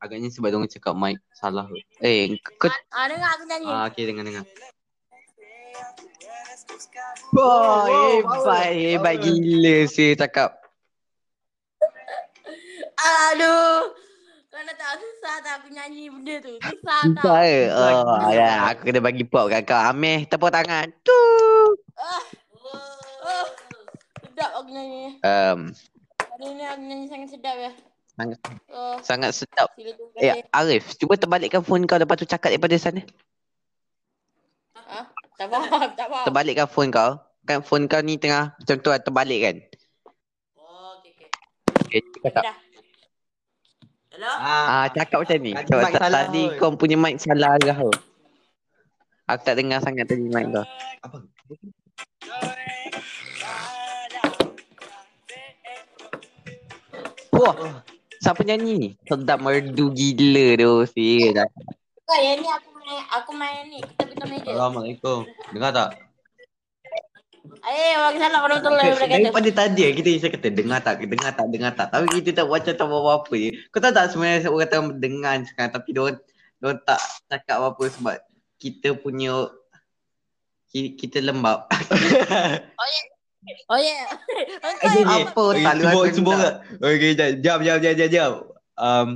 Agaknya 0.00 0.28
sebab 0.28 0.48
dia 0.52 0.58
orang 0.60 0.72
cakap 0.72 0.94
mic 0.94 1.16
salah 1.32 1.64
kot 1.66 1.82
Eh, 2.04 2.36
kau 2.60 2.68
Ah 2.92 3.08
dengar 3.08 3.30
aku 3.36 3.44
nyanyi. 3.48 3.68
Ah, 3.68 3.84
okay, 3.88 4.04
dengar, 4.04 4.24
dengar 4.24 4.44
oh, 7.36 7.84
hebat, 7.86 8.72
hebat 8.72 9.14
gila 9.20 9.76
sih 9.88 10.16
cakap. 10.16 10.56
Aduh. 12.96 13.92
Kau 14.48 14.60
nak 14.64 14.76
tahu 14.80 14.94
susah 14.96 15.34
tak 15.44 15.54
aku 15.60 15.68
nyanyi 15.68 16.08
benda 16.08 16.34
tu. 16.40 16.54
Susah 16.64 17.00
tak? 17.12 17.22
Susah 17.22 17.40
ke? 17.44 17.60
Oh, 17.76 18.32
ya, 18.32 18.50
aku 18.72 18.80
kena 18.88 19.00
bagi 19.04 19.24
pop 19.28 19.52
kat 19.52 19.68
kau. 19.68 19.76
Ameh, 19.76 20.24
tepuk 20.24 20.48
tangan. 20.48 20.88
Tu. 21.04 21.22
Oh, 23.26 23.44
sedap 24.24 24.50
aku 24.56 24.68
nyanyi. 24.72 25.20
Um, 25.20 25.76
Hari 26.24 26.46
ni 26.56 26.64
aku 26.64 26.82
nyanyi 26.88 27.06
sangat 27.12 27.28
sedap 27.36 27.56
ya. 27.60 27.72
Sangat. 28.16 28.40
Oh, 28.72 28.96
sangat 29.04 29.30
sedap. 29.36 29.68
tunggu 29.76 30.08
Eh, 30.16 30.40
Arif, 30.48 30.96
cuba 30.96 31.20
terbalikkan 31.20 31.60
phone 31.60 31.84
kau 31.84 32.00
lepas 32.00 32.16
tu 32.16 32.24
cakap 32.24 32.48
daripada 32.48 32.72
sana. 32.80 33.04
Ha? 34.72 35.04
Tak 35.36 35.46
faham, 35.52 35.88
tak 35.92 36.08
faham. 36.08 36.24
Terbalikkan 36.24 36.64
phone 36.64 36.88
kau. 36.88 37.20
Kan 37.44 37.60
phone 37.60 37.84
kau 37.84 38.00
ni 38.00 38.16
tengah 38.16 38.56
macam 38.56 38.76
tu 38.80 38.88
lah, 38.88 39.00
terbalik 39.04 39.40
kan. 39.44 39.56
Oh, 40.56 40.96
okey, 40.96 41.12
okey. 41.12 41.28
Okay, 41.86 42.00
cakap. 42.24 42.44
Dah. 42.48 42.56
Hello? 44.16 44.32
Ah, 44.32 44.88
cakap 44.96 45.20
macam 45.20 45.36
ni. 45.44 45.52
Tadi 45.52 45.68
Kau, 45.68 45.78
mic 45.84 45.92
salah 46.00 46.22
tadi 46.24 46.42
kau 46.56 46.72
punya 46.72 46.96
mic 46.96 47.20
salah 47.20 47.60
arah 47.60 47.76
tu. 47.84 47.92
Aku 49.28 49.40
tak 49.44 49.60
dengar 49.60 49.84
sangat 49.84 50.08
tadi 50.08 50.24
mic 50.24 50.48
kau. 50.56 50.64
Apa? 51.04 51.18
Wah, 57.36 57.84
siapa 58.20 58.40
nyanyi 58.42 58.72
ni? 58.76 58.90
Sedap 59.04 59.38
merdu 59.40 59.92
gila 59.92 60.46
tu. 60.56 60.72
Serius 60.92 61.32
dah. 61.36 61.48
Kau 62.06 62.18
yang 62.22 62.38
ni 62.38 62.48
aku 62.48 62.68
main, 62.70 63.02
aku 63.10 63.30
main 63.34 63.62
ni. 63.66 63.80
Kita 63.82 64.02
betul 64.06 64.26
meja. 64.30 64.50
Assalamualaikum 64.54 65.18
Dengar 65.50 65.70
tak? 65.74 65.90
Eh, 67.66 67.92
orang 67.98 68.18
salah 68.22 68.40
orang 68.46 68.58
betul 68.62 68.74
lah. 68.78 68.84
Daripada 68.94 69.50
tadi 69.50 69.80
eh, 69.86 69.92
kita 69.94 70.08
isyak 70.14 70.32
kata 70.38 70.48
dengar 70.54 70.78
tak, 70.82 71.02
dengar 71.02 71.34
tak, 71.34 71.46
dengar 71.50 71.72
tak. 71.74 71.88
Tapi 71.90 72.06
kita 72.22 72.42
tak 72.42 72.46
macam 72.46 72.74
tak 72.78 72.86
apa-apa 72.86 73.34
je. 73.34 73.50
Kau 73.74 73.82
tahu 73.82 73.94
tak 73.94 74.06
sebenarnya 74.14 74.46
orang 74.46 74.62
kata 74.66 74.76
dengar 75.02 75.34
sekarang 75.50 75.72
tapi 75.74 75.88
diorang, 75.90 76.18
diorang 76.62 76.80
tak 76.86 77.00
cakap 77.26 77.56
apa-apa 77.58 77.84
sebab 77.90 78.14
kita 78.62 78.88
punya 78.94 79.50
ki- 80.70 80.94
kita 80.94 81.18
lembab. 81.18 81.66
Oh 82.80 82.86
yeah. 82.86 83.15
Engkau 83.46 83.78
Okay, 83.78 83.86
yang 83.86 84.08
okay. 84.58 85.02
Apa 85.06 85.42
Okay, 85.54 85.62
tak 85.62 85.74
semua, 85.78 86.02
semua 86.10 86.32
orang. 86.34 86.56
Okay, 86.82 87.10
jap, 87.14 87.30
jap, 87.38 87.58
jap, 87.62 87.78
jap, 87.78 87.94
jap, 87.94 88.08
jap. 88.10 88.32
Um, 88.74 89.08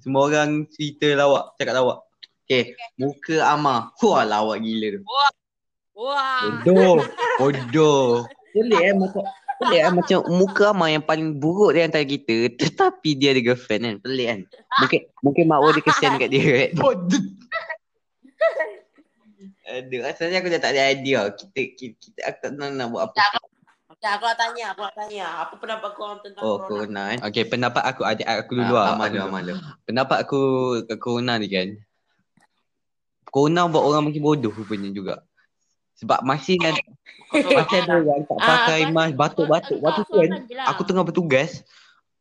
semua 0.00 0.20
orang 0.28 0.64
cerita 0.72 1.12
lawak, 1.12 1.52
cakap 1.60 1.74
lawak. 1.76 1.98
Okay, 2.44 2.76
muka 2.96 3.36
Amar. 3.44 3.92
Wah, 4.00 4.24
lawak 4.24 4.60
gila 4.64 4.86
tu. 4.96 5.00
Wah. 5.96 6.60
Bodoh. 6.64 7.04
Bodoh. 7.40 8.24
Pelik 8.54 8.82
eh 8.82 8.94
macam 8.94 9.22
Pelik 9.58 9.80
eh 9.82 9.92
macam 9.92 10.18
muka 10.30 10.64
Amar 10.70 10.88
yang 10.90 11.02
paling 11.02 11.42
buruk 11.42 11.74
di 11.74 11.82
antara 11.82 12.06
kita 12.06 12.54
Tetapi 12.54 13.18
dia 13.18 13.34
ada 13.34 13.42
girlfriend 13.42 13.82
kan 13.82 13.96
Pelik 13.98 14.26
kan 14.30 14.40
Mungkin 14.78 15.00
mungkin 15.26 15.44
mak 15.50 15.58
dia 15.74 15.82
kesian 15.82 16.14
kat 16.22 16.30
dia 16.30 16.44
kan 16.46 16.70
Bodoh. 16.78 17.24
Aduh 19.74 20.00
rasanya 20.06 20.38
aku 20.38 20.54
dah 20.54 20.60
tak 20.62 20.78
ada 20.78 20.94
idea 20.94 21.26
Kita 21.34 21.60
kita, 21.74 21.94
kita 21.98 22.20
aku 22.30 22.38
tak 22.46 22.50
tahu 22.54 22.70
nak 22.78 22.86
buat 22.94 23.10
apa 23.10 23.18
Okay, 24.04 24.20
aku 24.20 24.28
nak 24.28 24.36
tanya, 24.36 24.64
aku 24.76 24.80
nak 24.84 24.94
tanya. 25.00 25.26
Apa 25.48 25.54
pendapat 25.56 25.88
kau 25.96 26.04
orang 26.04 26.20
tentang 26.20 26.44
Oh 26.44 26.60
corona? 26.60 26.68
corona 26.68 27.02
eh 27.16 27.18
Okay, 27.24 27.44
pendapat 27.48 27.82
aku 27.88 28.04
ada 28.04 28.22
aku 28.44 28.52
dulu 28.52 28.74
Ah, 28.76 28.84
lah. 28.84 28.92
Amal 29.00 29.08
dulu. 29.08 29.24
Amal 29.24 29.42
dulu 29.48 29.60
Pendapat 29.88 30.16
aku 30.28 30.40
ke 30.84 30.94
corona 31.00 31.40
ni 31.40 31.48
kan. 31.48 31.68
Corona 33.32 33.64
buat 33.64 33.80
orang 33.80 34.12
makin 34.12 34.20
bodoh 34.20 34.52
rupanya 34.52 34.92
juga. 34.92 35.24
Sebab 36.04 36.20
masih 36.20 36.60
ada 36.60 36.84
masih 37.64 37.76
ada 37.80 37.92
orang 37.96 38.28
tak 38.28 38.36
Ah, 38.36 38.44
pakai 38.44 38.80
mask 38.92 39.14
batuk-batuk. 39.16 39.78
Waktu 39.80 40.02
tu 40.04 40.12
kan 40.20 40.30
lah. 40.52 40.66
aku 40.68 40.80
tengah 40.84 41.04
bertugas 41.08 41.64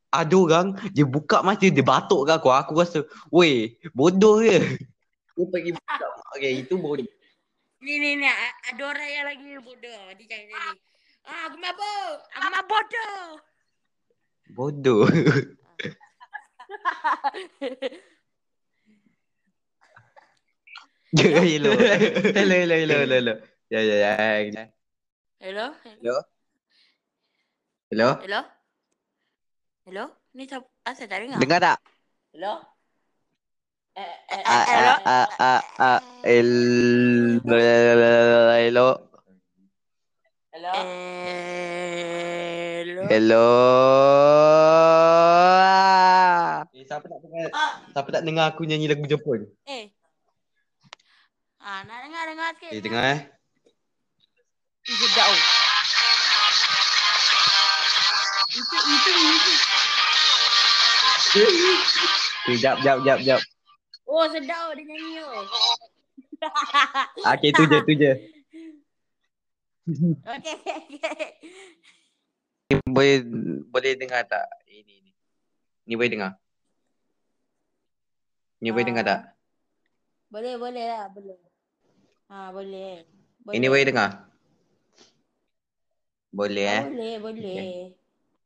ada 0.07 0.35
orang 0.39 0.79
dia 0.95 1.03
buka 1.03 1.43
mask 1.43 1.67
dia, 1.67 1.83
batuk 1.83 2.31
kat 2.31 2.39
aku. 2.39 2.47
Aku 2.47 2.79
rasa, 2.79 3.03
"Weh, 3.27 3.75
bodoh 3.91 4.39
ke?" 4.39 4.55
Dia 5.35 5.45
pergi 5.51 5.75
buka. 5.75 6.05
Okay, 6.39 6.63
itu 6.63 6.79
bodoh. 6.79 7.03
Ni 7.83 7.99
ni 7.99 8.15
ni 8.15 8.29
ada 8.31 8.81
orang 8.87 9.09
yang 9.11 9.25
lagi 9.27 9.51
bodoh. 9.59 9.99
Dia 10.15 10.25
cakap 10.31 10.47
ni. 10.47 10.92
Ah, 11.23 11.47
aku 11.47 11.57
mabuk. 11.59 12.15
Aku 12.35 12.47
mabuk 12.51 12.67
bodoh. 12.69 13.27
Bodoh. 14.55 15.03
Hello 21.13 21.39
Hello 21.45 21.69
Hello 22.33 22.55
hello 22.57 22.75
hello 22.75 22.95
hello 23.05 23.33
Ya 23.69 23.79
ya 23.85 23.95
ya 24.01 24.11
Hello? 25.39 25.65
Hello 25.83 26.15
Hello 27.91 28.09
Hello? 28.25 28.41
Hello? 29.85 30.05
Ni 30.33 30.49
siapa? 30.49 30.65
Asal 30.87 31.05
tak 31.05 31.21
dengar? 31.21 31.37
Dengar 31.37 31.59
tak? 31.61 31.77
Hello? 32.33 32.53
Eh, 33.93 34.01
eh, 34.33 34.41
Ah, 34.41 34.63
eh, 34.65 34.65
hello? 34.73 34.93
ah, 35.05 35.05
ah, 35.05 35.29
ah, 35.37 35.61
ah, 35.77 35.99
el- 36.25 37.39
Hello 37.45 37.61
Hello? 38.57 39.12
Hello? 43.13 43.45
Eh, 46.73 46.81
siapa 46.81 47.05
nak 47.05 47.21
dengar? 47.21 47.45
Ah, 47.53 47.77
Siapa 47.93 48.09
tak 48.09 48.25
dengar 48.25 48.49
aku 48.49 48.65
nyanyi 48.65 48.89
lagu 48.89 49.05
Jepun? 49.05 49.45
Eh. 49.69 49.93
Ah, 51.61 51.85
nak 51.85 52.09
dengar 52.09 52.25
dengar 52.25 52.49
sikit. 52.57 52.73
Eh, 52.73 52.81
dengar 52.81 53.03
eh. 53.05 53.19
Ih, 54.89 54.97
sedap 54.97 55.29
oh. 55.29 55.41
Itu 58.49 58.77
itu 58.81 59.11
music. 59.13 59.59
Eh, 62.49 62.57
jap, 62.57 62.81
jap, 62.81 62.97
jap, 63.05 63.21
jap. 63.21 63.41
Oh, 64.09 64.25
sedap 64.25 64.57
oh 64.57 64.73
dia 64.73 64.89
nyanyi 64.89 65.21
oh. 65.21 65.45
Ah, 67.29 67.37
Okay, 67.37 67.53
tu 67.53 67.61
je, 67.69 67.77
tu 67.85 67.93
je. 67.93 68.11
Okey, 70.33 70.55
okey, 70.65 71.29
Boleh 72.81 73.21
boleh 73.69 73.93
dengar 73.93 74.25
tak? 74.25 74.49
Ini 74.65 74.95
ni. 75.05 75.11
Ni 75.85 75.93
boleh 75.93 76.09
dengar. 76.09 76.31
Ni 78.63 78.69
boleh 78.73 78.83
Ah. 78.83 78.89
dengar 78.89 79.03
tak? 79.05 79.21
Boleh, 80.33 80.57
boleh 80.57 80.85
lah, 80.89 81.05
boleh. 81.13 81.37
Ha, 82.33 82.49
boleh. 82.49 83.05
boleh. 83.45 83.53
Ini 83.53 83.65
boleh 83.69 83.85
dengar. 83.85 84.11
Boleh 86.33 86.65
Ah, 86.65 86.73
eh? 86.73 86.83
Boleh, 86.89 87.15
boleh. 87.21 87.65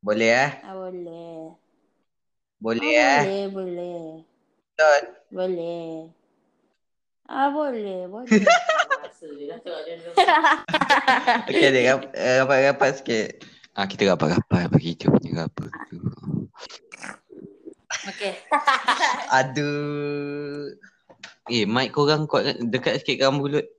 Boleh 0.04 0.32
eh? 0.36 0.52
Ah, 0.68 0.76
boleh. 0.76 1.40
Boleh 2.60 2.92
Ah, 2.92 3.08
eh? 3.08 3.22
Boleh, 3.24 3.44
boleh. 3.56 4.04
Betul. 4.76 5.04
Boleh. 5.32 5.88
Ah, 7.28 7.48
boleh, 7.52 8.02
boleh. 8.12 8.28
Dia 9.18 9.56
dah. 9.58 9.60
Okay, 11.50 11.68
dia 11.74 11.96
rap, 11.96 12.02
uh, 12.16 12.36
rapat-rapat 12.46 12.92
sikit. 13.02 13.30
Ah 13.78 13.86
kita 13.86 14.10
rapat-rapat 14.10 14.74
bagi 14.74 14.98
kita 14.98 15.14
punya 15.14 15.46
apa 15.46 15.70
tu. 15.86 16.02
Okey. 18.10 18.34
Aduh. 19.38 20.74
Eh, 21.46 21.70
mic 21.70 21.94
korang 21.94 22.26
kuat 22.26 22.58
dekat 22.58 23.06
sikit 23.06 23.30
kan 23.30 23.38
mulut. 23.38 23.70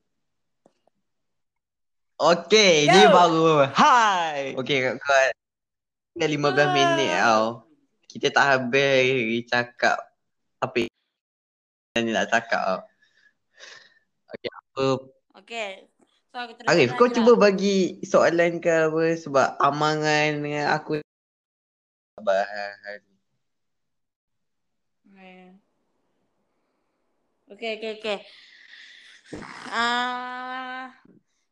Okay, 2.14 2.86
Yo. 2.86 2.94
ni 2.94 3.02
baru. 3.10 3.66
Hai. 3.74 4.54
Okay, 4.54 4.86
kawan. 4.86 5.30
Dah 6.14 6.28
15 6.30 6.78
minit 6.78 7.10
tau. 7.18 7.66
Kita 8.06 8.26
tak 8.30 8.44
habis 8.54 9.50
cakap 9.50 9.98
apa 10.62 10.86
yang 11.98 12.02
ni 12.06 12.14
nak 12.14 12.30
cakap 12.30 12.62
tau. 12.62 12.80
Apa 14.30 14.86
Okey. 15.42 15.87
So, 16.38 16.46
Arif, 16.70 16.94
kau 16.94 17.10
cuba 17.10 17.34
lah. 17.34 17.50
bagi 17.50 17.98
soalan 18.06 18.62
ke 18.62 18.70
apa 18.70 19.02
sebab 19.18 19.58
amangan 19.58 20.38
dengan 20.38 20.70
aku 20.70 21.02
bahan. 22.22 23.02
Eh. 25.18 25.50
Okey, 27.50 27.70
okey, 27.82 27.90
okey. 27.98 28.18
Ah, 29.74 30.94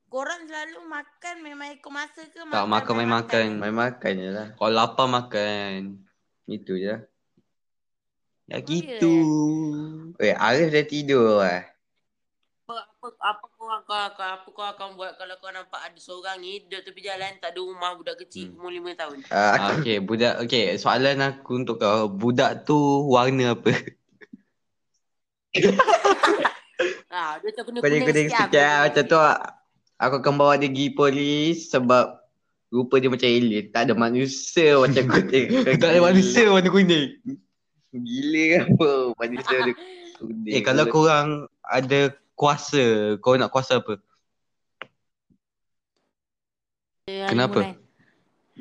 korang 0.06 0.46
selalu 0.46 0.86
makan 0.86 1.34
memang 1.42 1.74
ikut 1.74 1.90
masa 1.90 2.22
ke 2.30 2.46
Tak, 2.46 2.70
makan 2.70 2.94
main 2.94 3.10
makan. 3.10 3.46
Main 3.58 3.74
makan 3.74 4.12
je 4.22 4.30
lah. 4.30 4.48
kalau 4.54 4.70
lapar 4.70 5.10
makan. 5.10 5.98
Itu 6.46 6.78
je. 6.78 6.94
Ya 8.46 8.62
Oh, 8.62 8.66
gitu. 8.70 9.14
Weh, 10.22 10.30
Arif 10.30 10.70
dah 10.70 10.86
tidur 10.86 11.42
lah. 11.42 11.66
Apa, 12.70 12.86
apa, 12.86 13.06
apa 13.34 13.46
korang, 13.66 14.10
korang, 14.14 14.32
apa 14.38 14.48
korang 14.48 14.72
akan 14.72 14.88
buat 14.94 15.12
kalau 15.18 15.34
kau 15.36 15.50
nampak 15.50 15.80
ada 15.82 15.98
seorang 15.98 16.38
ni 16.38 16.62
duduk 16.62 16.86
tepi 16.86 17.02
jalan 17.02 17.34
tak 17.42 17.50
ada 17.50 17.58
rumah 17.58 17.98
budak 17.98 18.16
kecil 18.22 18.54
Hmm. 18.54 18.62
umur 18.62 18.70
lima 18.70 18.90
tahun. 18.94 19.26
Uh, 19.26 19.34
Ah, 19.34 19.50
aku, 19.58 19.82
okay, 19.82 19.98
budak 19.98 20.34
okay, 20.38 20.64
soalan 20.78 21.18
aku 21.18 21.50
untuk 21.58 21.76
kau, 21.76 22.06
budak 22.06 22.62
tu 22.62 22.78
warna 23.10 23.52
apa? 23.52 23.74
Ah, 27.08 27.40
dia 27.40 27.48
tak 27.56 27.64
kena 27.64 27.80
kuning-kuning 27.80 28.28
sikit 28.28 28.52
lah. 28.52 28.84
Macam 28.84 29.04
tu. 29.08 29.16
Aku 29.96 30.14
akan 30.20 30.34
bawa 30.36 30.60
dia 30.60 30.68
pergi 30.68 30.92
polis 30.92 31.72
sebab 31.72 32.20
rupa 32.68 33.00
dia 33.00 33.08
macam 33.08 33.24
alien. 33.24 33.72
Tak 33.72 33.88
ada 33.88 33.96
manusia 33.96 34.76
macam 34.76 35.08
kuning. 35.08 35.64
tak 35.80 35.96
ada 35.96 36.00
manusia 36.04 36.52
warna 36.52 36.68
kuning. 36.68 37.16
Gila 37.96 38.68
apa 38.68 38.88
manusia 39.16 39.56
dia 39.64 39.74
kuning. 40.20 40.52
Eh, 40.52 40.60
kalau 40.60 40.84
korang 40.92 41.28
ada 41.64 42.12
kuasa, 42.36 42.84
kau 43.18 43.34
nak 43.34 43.48
kuasa 43.48 43.80
apa? 43.80 43.96
Kenapa? 47.06 47.72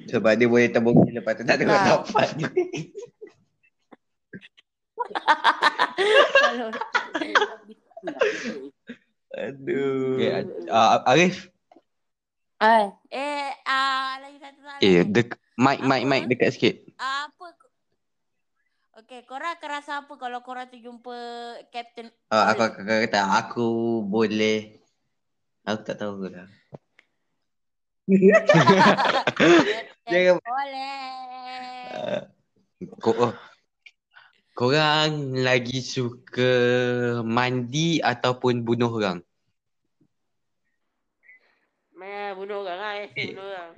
Sebab 0.07 0.31
dia 0.35 0.47
boleh 0.47 0.67
terbang 0.67 0.95
lepas 1.13 1.33
tu 1.35 1.43
tak 1.43 1.59
Nah. 1.61 2.03
dapat. 2.03 2.27
Aduh. 9.35 10.15
Okay, 10.15 10.31
uh, 10.71 11.03
Arif, 11.05 11.51
Eh, 12.55 12.87
eh, 13.11 13.51
ah, 13.67 14.15
lagi 14.23 14.39
satu 14.39 14.59
soalan. 14.63 14.79
eh, 14.79 15.03
dek, 15.03 15.35
mic, 15.59 15.83
mic, 15.83 16.01
mic 16.07 16.23
dekat 16.25 16.55
sikit. 16.55 16.75
apa 16.95 17.45
Okey, 18.95 19.27
korang 19.27 19.59
akan 19.59 19.69
rasa 19.75 20.07
apa 20.07 20.15
kalau 20.15 20.39
korang 20.39 20.71
tu 20.71 20.79
jumpa 20.79 21.11
Captain 21.67 22.07
Ah, 22.31 22.55
aku 22.55 22.63
akan 22.63 22.87
kata 23.03 23.27
aku 23.27 23.67
boleh. 24.07 24.79
Aku 25.67 25.83
tak 25.83 25.99
tahu 25.99 26.31
lah. 26.31 26.47
Jangan- 30.07 30.39
Boleh. 30.39 30.95
Oh. 33.03 33.35
Korang 34.55 35.43
lagi 35.43 35.83
suka 35.83 36.55
mandi 37.27 37.99
ataupun 37.99 38.63
bunuh 38.63 38.95
orang? 38.95 39.19
Meh, 41.99 42.31
bunuh 42.31 42.63
orang 42.63 42.79
lah. 42.79 42.93
Eh, 43.03 43.11
bunuh 43.11 43.43
orang. 43.43 43.75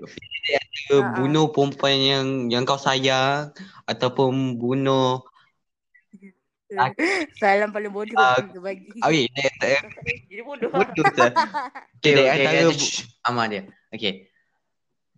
Ke 0.86 1.02
Ha, 1.02 1.10
ha. 1.10 1.14
bunuh 1.18 1.50
perempuan 1.50 1.98
yang 1.98 2.26
yang 2.54 2.64
kau 2.64 2.78
sayang 2.78 3.50
ataupun 3.90 4.62
bunuh 4.62 5.26
Salam 7.40 7.72
paling 7.72 7.92
bodoh 7.96 8.20
uh, 8.20 8.44
bagi. 8.60 8.92
Okey, 9.08 9.32
dia 9.32 9.48
kata 9.56 9.88
Jadi 10.28 10.42
bodoh. 10.44 10.68
Bodoh 10.68 11.06
tu. 11.16 11.24
okay, 11.24 12.12
Okay, 12.12 12.12
okay, 12.12 12.28
okay, 12.28 12.44
antara 12.44 12.60
okay. 12.68 12.76
Shh, 12.76 13.08
Amal 13.24 13.46
dia. 13.48 13.62
Okay. 13.96 14.14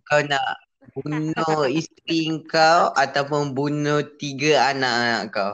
Kau 0.06 0.22
nak 0.22 0.46
bunuh 0.94 1.62
isteri 1.82 2.38
kau 2.46 2.94
ataupun 2.94 3.50
bunuh 3.50 4.06
tiga 4.14 4.70
anak-anak 4.70 5.22
kau? 5.34 5.52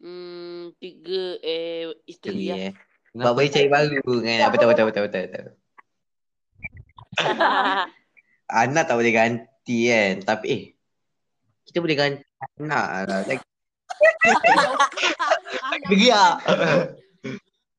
Hmm, 0.00 0.72
tiga 0.80 1.36
eh 1.44 1.92
isteri 2.08 2.48
lah. 2.48 2.56
eh. 2.68 2.72
Boleh 3.12 3.48
cari 3.52 3.68
baru 3.68 4.00
kan. 4.24 4.48
Betul, 4.52 4.66
betul, 4.72 4.84
betul, 4.88 5.02
betul, 5.08 5.20
betul. 5.28 5.44
Anak 8.64 8.84
tak 8.86 8.96
boleh 8.96 9.12
ganti 9.14 9.88
kan. 9.88 10.14
Tapi 10.22 10.46
eh. 10.50 10.62
Kita 11.64 11.80
boleh 11.80 11.96
ganti 11.96 12.24
anak 12.60 12.86
lah. 13.08 13.20
Like, 13.24 13.42
Gerak. 15.90 16.34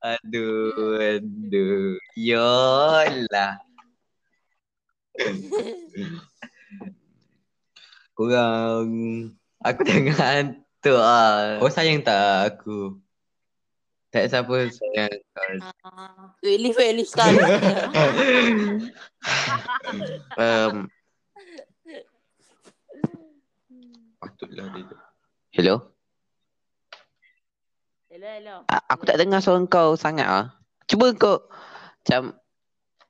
aduh, 0.02 0.98
aduh. 1.00 1.98
Yolah. 2.17 3.62
korang 8.15 8.89
Aku 9.65 9.82
tengah 9.82 10.15
hantuk 10.15 11.00
ah. 11.02 11.58
kau 11.58 11.71
sayang 11.74 12.06
tak 12.06 12.54
aku? 12.54 13.02
Tak 14.15 14.32
siapa 14.32 14.56
sayang 14.71 15.12
kau. 15.36 15.43
Eh, 16.39 16.56
Elif, 16.56 16.80
Elif 16.80 17.12
sekali. 17.12 17.36
Um, 20.36 20.86
Patutlah 24.21 24.69
dia. 24.71 24.86
hello? 25.51 25.75
Hello, 28.08 28.28
hello. 28.30 28.56
A- 28.69 28.86
aku 28.88 29.04
tak 29.04 29.17
dengar 29.17 29.41
suara 29.41 29.65
kau 29.65 29.97
sangat 29.97 30.28
ah. 30.30 30.45
Cuba 30.86 31.12
kau 31.17 31.41
macam 32.06 32.38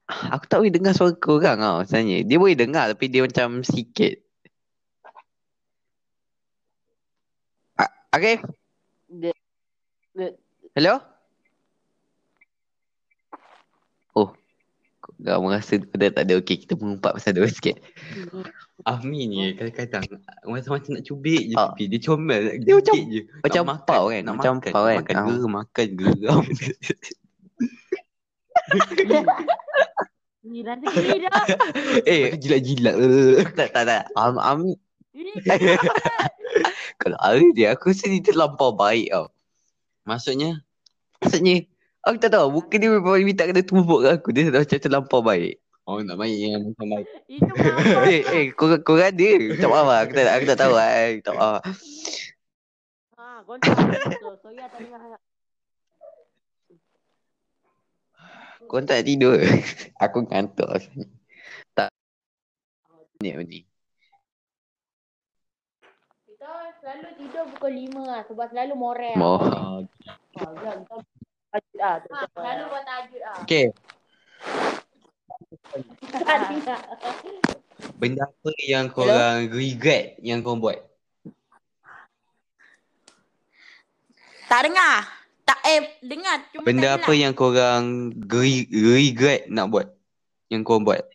aku 0.07 0.45
tak 0.47 0.57
boleh 0.63 0.71
dengar 0.71 0.95
suara 0.95 1.13
kau 1.19 1.37
orang 1.37 1.59
ah 1.59 1.83
sebenarnya. 1.83 2.23
Dia 2.23 2.37
boleh 2.39 2.55
dengar 2.55 2.87
tapi 2.89 3.11
dia 3.11 3.21
macam 3.27 3.59
sikit. 3.61 4.23
A- 7.75 7.95
Arif? 8.15 8.39
Dia- 9.11 9.35
dia- 10.15 10.37
Hello? 10.75 10.99
Oh. 14.11 14.35
Kau 14.99 15.39
merasa 15.39 15.79
dah 15.79 16.11
tak 16.11 16.27
ada 16.27 16.35
okey 16.43 16.67
kita 16.67 16.75
mengumpat 16.75 17.15
pasal 17.15 17.31
dia 17.31 17.47
sikit. 17.47 17.79
Amin 18.83 19.31
ni 19.31 19.55
kadang-kadang 19.55 20.03
macam-macam 20.43 20.99
nak 20.99 21.03
cubit 21.07 21.47
je 21.47 21.55
Ah. 21.55 21.71
pipi 21.71 21.87
dia 21.87 21.99
comel 22.03 22.41
nak 22.43 22.55
Dia 22.67 22.75
macam- 22.75 23.07
je. 23.07 23.21
macam 23.39 23.61
Nak 23.63 23.71
makan, 23.71 23.87
pau 23.87 24.05
kan, 24.11 24.21
nak 24.21 24.33
macam 24.35 24.53
makan, 24.59 24.71
pau 24.75 24.83
kan. 24.83 24.95
Makan 24.99 25.15
Ah. 25.15 25.23
geram, 25.23 25.51
makan 25.55 25.87
geram. 25.95 26.43
Ni 30.45 30.59
nanti 30.61 30.85
gini 30.91 31.17
dah. 31.23 31.43
eh, 32.11 32.35
jilat-jilat. 32.35 32.95
tak 33.55 33.71
tak 33.71 33.83
tak. 33.87 34.03
Am 34.13 34.35
Ami 34.37 34.75
Kalau 37.01 37.17
hari 37.23 37.55
dia 37.55 37.71
aku 37.71 37.95
rasa 37.95 38.11
dia 38.11 38.19
terlampau 38.19 38.75
baik 38.75 39.09
tau. 39.09 39.31
Maksudnya 40.05 40.61
maksudnya 41.17 41.65
aku 42.05 42.15
tak 42.21 42.37
tahu 42.37 42.61
muka 42.61 42.77
dia 42.77 42.93
memang 42.93 43.17
minta 43.25 43.49
kena 43.49 43.65
tumbuk 43.65 44.05
kat 44.05 44.21
aku. 44.21 44.29
Dia 44.29 44.53
macam 44.53 44.77
terlampau 44.77 45.25
baik. 45.25 45.57
Oh 45.85 46.01
nak 46.01 46.17
main 46.17 46.33
yang 46.33 46.61
macam 46.61 46.97
baik. 46.97 47.09
Itu 47.25 47.45
eh 48.09 48.21
eh 48.25 48.45
kau 48.53 48.69
kau 48.85 48.97
ada. 49.01 49.29
Tak 49.57 49.69
apa 49.69 49.93
aku 50.05 50.11
tak 50.13 50.25
aku 50.29 50.45
tak 50.45 50.59
tahu 50.61 50.73
ai. 50.77 51.21
Tak 51.25 51.33
apa. 51.33 51.61
Ha, 53.17 53.25
kau 53.45 53.57
tak 53.57 53.73
tahu. 53.73 54.33
Sorry 54.41 54.61
tak 54.61 54.77
dengar. 54.77 55.17
Kau 58.65 58.81
tak 58.81 59.05
tidur. 59.05 59.37
aku 60.05 60.25
ngantuk. 60.25 60.69
Tak. 61.73 61.89
Ni 63.21 63.33
ni. 63.45 63.59
Kita 66.25 66.49
selalu 66.81 67.09
tidur 67.17 67.34
pukul 67.53 67.71
5 67.71 68.01
lah 68.09 68.21
sebab 68.25 68.45
selalu. 68.49 68.73
Ha, 68.75 70.43
kau 70.89 70.99
tajud 71.53 71.79
ah. 71.79 71.97
Ha, 72.01 72.25
selalu 72.33 72.63
buat 72.71 72.83
tajud 72.83 73.21
ah. 73.23 73.37
Okey. 73.45 73.65
Dengar. 76.11 76.39
Benda 77.99 78.23
apa 78.27 78.49
yang 78.63 78.87
korang 78.87 79.51
regret 79.51 80.15
yang 80.23 80.39
korang 80.43 80.63
buat? 80.63 80.79
Tak 84.47 84.61
dengar. 84.67 84.95
Tak 85.45 85.59
eh 85.61 85.79
dengar 86.01 86.41
cuma 86.49 86.65
Benda 86.65 86.97
tak 86.97 87.05
apa 87.05 87.11
yang 87.13 87.33
korang 87.37 88.09
geri- 88.25 88.69
regret 88.71 89.45
nak 89.45 89.69
buat? 89.69 89.87
Yang 90.49 90.61
korang 90.65 90.83
buat? 90.85 91.05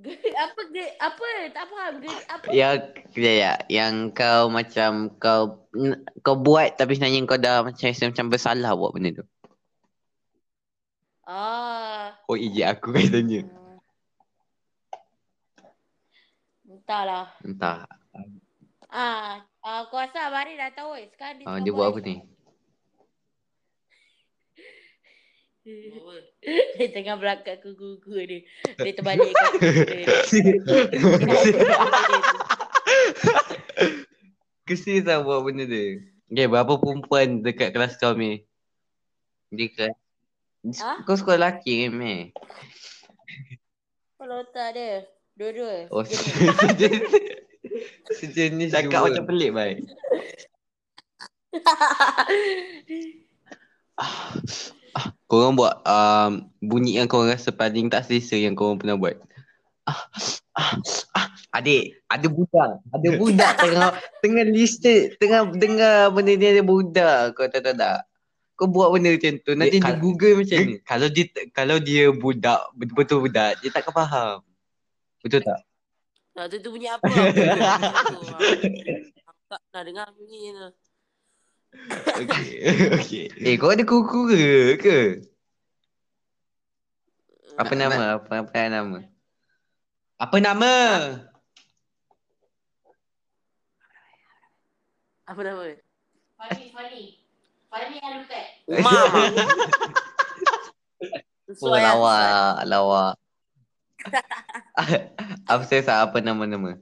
Apa 0.44 0.60
ge, 0.72 0.86
apa 0.96 1.26
tak 1.52 1.64
faham 1.68 1.94
ge, 2.00 2.08
apa 2.24 2.44
Yang 2.48 2.76
ya, 3.20 3.32
ya, 3.36 3.52
yang 3.68 4.08
kau 4.16 4.48
macam 4.48 5.12
kau 5.20 5.68
kau 6.24 6.36
buat 6.40 6.72
tapi 6.80 6.96
sebenarnya 6.96 7.28
kau 7.28 7.36
dah 7.36 7.60
macam 7.60 7.84
macam 7.92 8.26
bersalah 8.32 8.72
buat 8.72 8.96
benda 8.96 9.20
tu. 9.20 9.24
ah 11.28 12.16
Oh 12.26 12.34
ijik 12.34 12.64
aku 12.64 12.88
kan 12.96 13.06
tanya. 13.12 13.40
entahlah 16.64 17.26
Entah. 17.44 17.84
ah 18.90 19.44
uh, 19.62 19.84
aku 19.86 19.94
rasa 20.00 20.26
Abang 20.26 20.42
Ari 20.48 20.54
dah 20.58 20.70
tahu 20.74 20.96
eh 20.98 21.06
sekarang 21.12 21.38
dia, 21.38 21.46
Ah, 21.46 21.58
tengah 21.58 21.64
dia 21.66 21.72
buat 21.76 21.86
apa 21.92 21.98
ni? 22.02 22.14
dia 26.78 26.88
tengah 26.92 27.16
berangkat 27.20 27.60
ke 27.60 27.70
kuku 27.76 28.14
dia 28.26 28.40
dia 28.78 28.92
terbalik 28.94 29.32
ke 29.32 29.68
dia 29.86 30.06
Kesih 34.70 35.02
tak 35.02 35.26
buat 35.26 35.42
benda 35.42 35.66
tu. 35.66 35.98
Okay, 36.30 36.46
berapa 36.46 36.78
perempuan 36.78 37.42
dekat 37.42 37.74
kelas 37.74 37.98
kau 37.98 38.14
ni? 38.14 38.46
Dia 39.50 39.66
kelas. 39.66 39.98
Ha? 40.78 41.02
Kau 41.02 41.18
sekolah 41.18 41.42
lelaki 41.58 41.90
kan, 41.90 41.98
Meh? 41.98 42.30
kalau 44.20 44.46
tak 44.52 44.78
dia 44.78 45.10
dua-dua 45.34 45.90
Oh, 45.90 46.06
Jenis. 46.06 46.54
sejenis. 46.54 47.12
Sejenis 48.20 48.70
Cakap 48.70 49.10
macam 49.10 49.24
pelik 49.26 49.50
baik. 49.50 49.78
Korang 55.30 55.54
buat 55.54 55.78
um, 55.86 56.50
bunyi 56.58 56.98
yang 56.98 57.06
korang 57.06 57.30
rasa 57.30 57.54
paling 57.54 57.86
tak 57.86 58.02
selesa 58.10 58.34
yang 58.34 58.58
korang 58.58 58.82
pernah 58.82 58.98
buat. 58.98 59.14
Ah, 59.86 60.02
ah, 60.58 60.74
ah. 61.14 61.26
Adik, 61.54 62.02
ada 62.10 62.26
budak. 62.26 62.82
Ada 62.90 63.08
budak 63.20 63.52
tengah 63.62 63.90
tengah 64.22 64.44
listen, 64.50 65.14
tengah 65.22 65.46
dengar 65.54 66.10
benda 66.10 66.34
ni 66.34 66.46
ada 66.50 66.62
budak. 66.66 67.38
Kau 67.38 67.46
tahu 67.46 67.62
tak 67.62 67.78
tak? 67.78 67.98
Kau 68.58 68.66
buat 68.66 68.90
benda 68.90 69.14
macam 69.14 69.38
tu. 69.38 69.54
Nanti 69.54 69.78
Dia- 69.78 69.94
dia 69.94 70.02
Google 70.02 70.34
macam 70.42 70.58
ni. 70.66 70.74
Kalau 70.82 71.06
dia 71.06 71.24
kalau 71.54 71.76
dia 71.78 72.10
budak, 72.10 72.60
betul-betul 72.74 73.18
budak, 73.30 73.54
dia 73.62 73.70
takkan 73.70 73.94
faham. 73.94 74.42
Betul 75.22 75.46
tak? 75.46 75.62
Nah, 76.34 76.46
tu, 76.50 76.58
tu 76.58 76.74
bunyi 76.74 76.90
apa? 76.90 77.06
Tak 79.50 79.60
nak 79.74 79.82
dengar 79.82 80.06
bunyi 80.14 80.54
tu. 80.54 80.68
Okey. 82.20 82.48
Okey. 82.98 83.24
Eh, 83.38 83.54
kau 83.56 83.70
ada 83.70 83.84
kuku 83.86 84.18
ke? 84.30 84.40
ke? 84.82 84.98
Apa 87.56 87.72
nama? 87.78 88.18
Apa, 88.18 88.44
apa 88.44 88.60
nama? 88.68 88.98
Apa 90.20 90.36
nama? 90.42 90.72
Apa 95.24 95.40
nama? 95.46 95.64
Fani 96.40 96.66
Fani 96.74 97.02
Fani 97.70 97.96
Alukat 98.02 98.46
Umar. 98.66 99.02
Oh, 101.50 101.56
Sesuai 101.58 101.82
lah, 101.82 101.98
lawak, 101.98 102.54
lawak. 102.70 103.12
apa 105.50 105.62
saya 105.66 106.06
apa 106.06 106.22
nama-nama? 106.22 106.78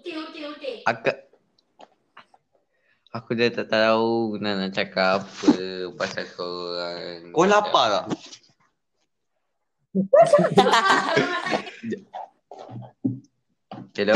Uti 0.00 0.16
uti 0.16 0.40
uti 0.48 0.80
Aku 0.88 1.12
Aku 3.12 3.36
dah 3.36 3.52
tak 3.52 3.68
tahu 3.68 4.40
nak, 4.40 4.56
nak 4.56 4.72
cakap 4.72 5.20
apa 5.20 5.52
pasal 5.92 6.24
korang. 6.30 7.34
Kau 7.36 7.44
lapar 7.44 7.86
tak? 7.90 8.06
Hello. 13.98 14.14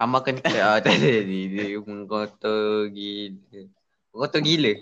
Amal 0.00 0.24
kan 0.26 0.40
ah, 0.42 0.82
tak 0.82 0.96
ada 0.96 1.22
ni 1.28 1.52
dia 1.52 1.76
mengkotor 1.78 2.88
gila. 2.90 3.68
Mengkotor 4.10 4.40
gila. 4.42 4.74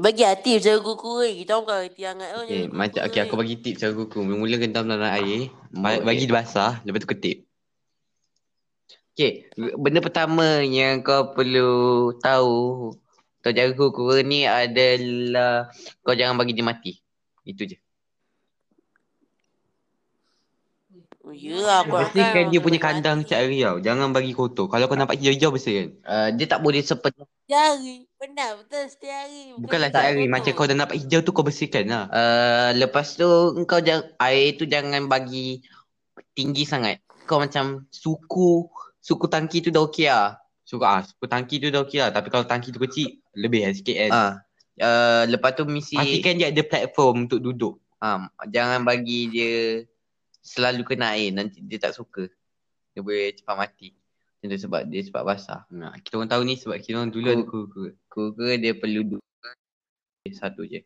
Bagi 0.00 0.22
hati 0.24 0.56
macam 0.56 0.74
kuku 0.80 1.12
ni. 1.26 1.30
Kita 1.44 1.52
orang 1.58 1.64
bukan 1.66 1.78
hati 1.84 2.02
hangat 2.08 2.30
tu. 2.32 2.40
Okay, 2.46 2.62
macam 2.72 3.00
okay, 3.04 3.20
aku 3.20 3.34
bagi 3.36 3.54
tip 3.60 3.74
cara 3.76 3.92
kuku. 3.92 4.18
Mula 4.24 4.56
gentam 4.56 4.88
dalam 4.88 5.04
air, 5.04 5.52
ba- 5.68 6.00
bagi 6.00 6.24
dia 6.24 6.36
basah, 6.36 6.80
lepas 6.86 7.04
tu 7.04 7.10
ketip. 7.12 7.44
Okay, 9.12 9.52
benda 9.76 10.00
pertama 10.00 10.64
yang 10.64 11.04
kau 11.04 11.36
perlu 11.36 12.16
tahu 12.24 12.96
kau 13.42 13.52
jaga 13.52 13.76
kuku 13.76 14.24
ni 14.24 14.48
adalah 14.48 15.68
kau 16.00 16.16
jangan 16.16 16.40
bagi 16.40 16.56
dia 16.56 16.64
mati. 16.64 16.92
Itu 17.44 17.68
je. 17.68 17.76
Oh, 21.22 21.30
ya, 21.30 21.86
aku 21.86 21.94
Bersihkan 22.02 22.50
dia 22.50 22.58
punya 22.58 22.82
kandang 22.82 23.22
setiap 23.22 23.46
hari 23.46 23.62
tau. 23.62 23.78
Jangan 23.78 24.10
bagi 24.10 24.34
kotor. 24.34 24.66
Kalau 24.66 24.90
kau 24.90 24.98
nampak 24.98 25.22
hijau-hijau 25.22 25.54
bersihkan. 25.54 25.94
Uh, 26.02 26.34
dia 26.34 26.50
tak 26.50 26.66
boleh 26.66 26.82
sepenuh 26.82 27.30
Setiap 27.46 27.62
hari. 27.62 27.94
Benar, 28.18 28.50
betul. 28.58 28.84
Setiap 28.90 29.16
hari. 29.22 29.40
Bukan 29.54 29.62
Bukanlah 29.62 29.88
setiap 29.94 30.02
hari. 30.02 30.22
kotor. 30.26 30.34
Macam 30.34 30.50
kau 30.58 30.66
dah 30.66 30.76
nampak 30.82 30.96
hijau 30.98 31.20
tu 31.22 31.30
kau 31.30 31.46
bersihkan 31.46 31.84
lah. 31.86 32.04
Uh, 32.10 32.70
lepas 32.74 33.06
tu 33.14 33.28
kau 33.70 33.78
jangan 33.78 34.04
air 34.18 34.58
tu 34.58 34.66
jangan 34.66 35.06
bagi 35.06 35.62
tinggi 36.34 36.66
sangat. 36.66 36.98
Kau 37.30 37.38
macam 37.38 37.86
suku 37.94 38.66
suku 38.98 39.26
tangki 39.30 39.62
tu 39.62 39.70
dah 39.70 39.86
okey 39.86 40.10
lah. 40.10 40.42
So 40.66 40.82
ah, 40.82 41.06
suku 41.06 41.30
tangki 41.30 41.62
tu 41.62 41.70
dah 41.70 41.86
okey 41.86 42.02
lah. 42.02 42.10
Tapi 42.10 42.34
kalau 42.34 42.50
tangki 42.50 42.74
tu 42.74 42.82
kecil, 42.82 43.22
lebih 43.38 43.62
lah 43.62 43.72
sikit 43.78 43.94
kan. 43.94 44.10
Ah. 44.10 44.32
Uh, 44.74 45.22
lepas 45.30 45.54
tu 45.54 45.62
misi 45.68 45.94
Pastikan 45.94 46.34
dia 46.34 46.50
ada 46.50 46.62
platform 46.66 47.30
untuk 47.30 47.38
duduk. 47.38 47.78
um, 48.02 48.26
jangan 48.50 48.82
bagi 48.82 49.30
dia 49.30 49.84
selalu 50.42 50.82
kena 50.82 51.14
air 51.14 51.30
nanti 51.30 51.62
dia 51.62 51.78
tak 51.78 51.94
suka. 51.94 52.26
Dia 52.92 53.00
boleh 53.00 53.32
cepat 53.32 53.56
mati. 53.56 53.94
Macam 54.42 54.46
tu 54.52 54.58
sebab 54.58 54.82
dia 54.90 55.00
cepat 55.06 55.22
basah. 55.22 55.62
Nah, 55.70 55.94
kita 56.02 56.18
orang 56.18 56.30
tahu 56.34 56.42
ni 56.42 56.58
sebab 56.58 56.76
kita 56.82 56.98
orang 56.98 57.14
dulu 57.14 57.26
ada 57.30 57.44
kuku. 57.46 57.82
Kuku 58.10 58.42
dia 58.58 58.74
perlu 58.74 59.06
duduk 59.06 59.22
satu 60.34 60.66
je. 60.66 60.82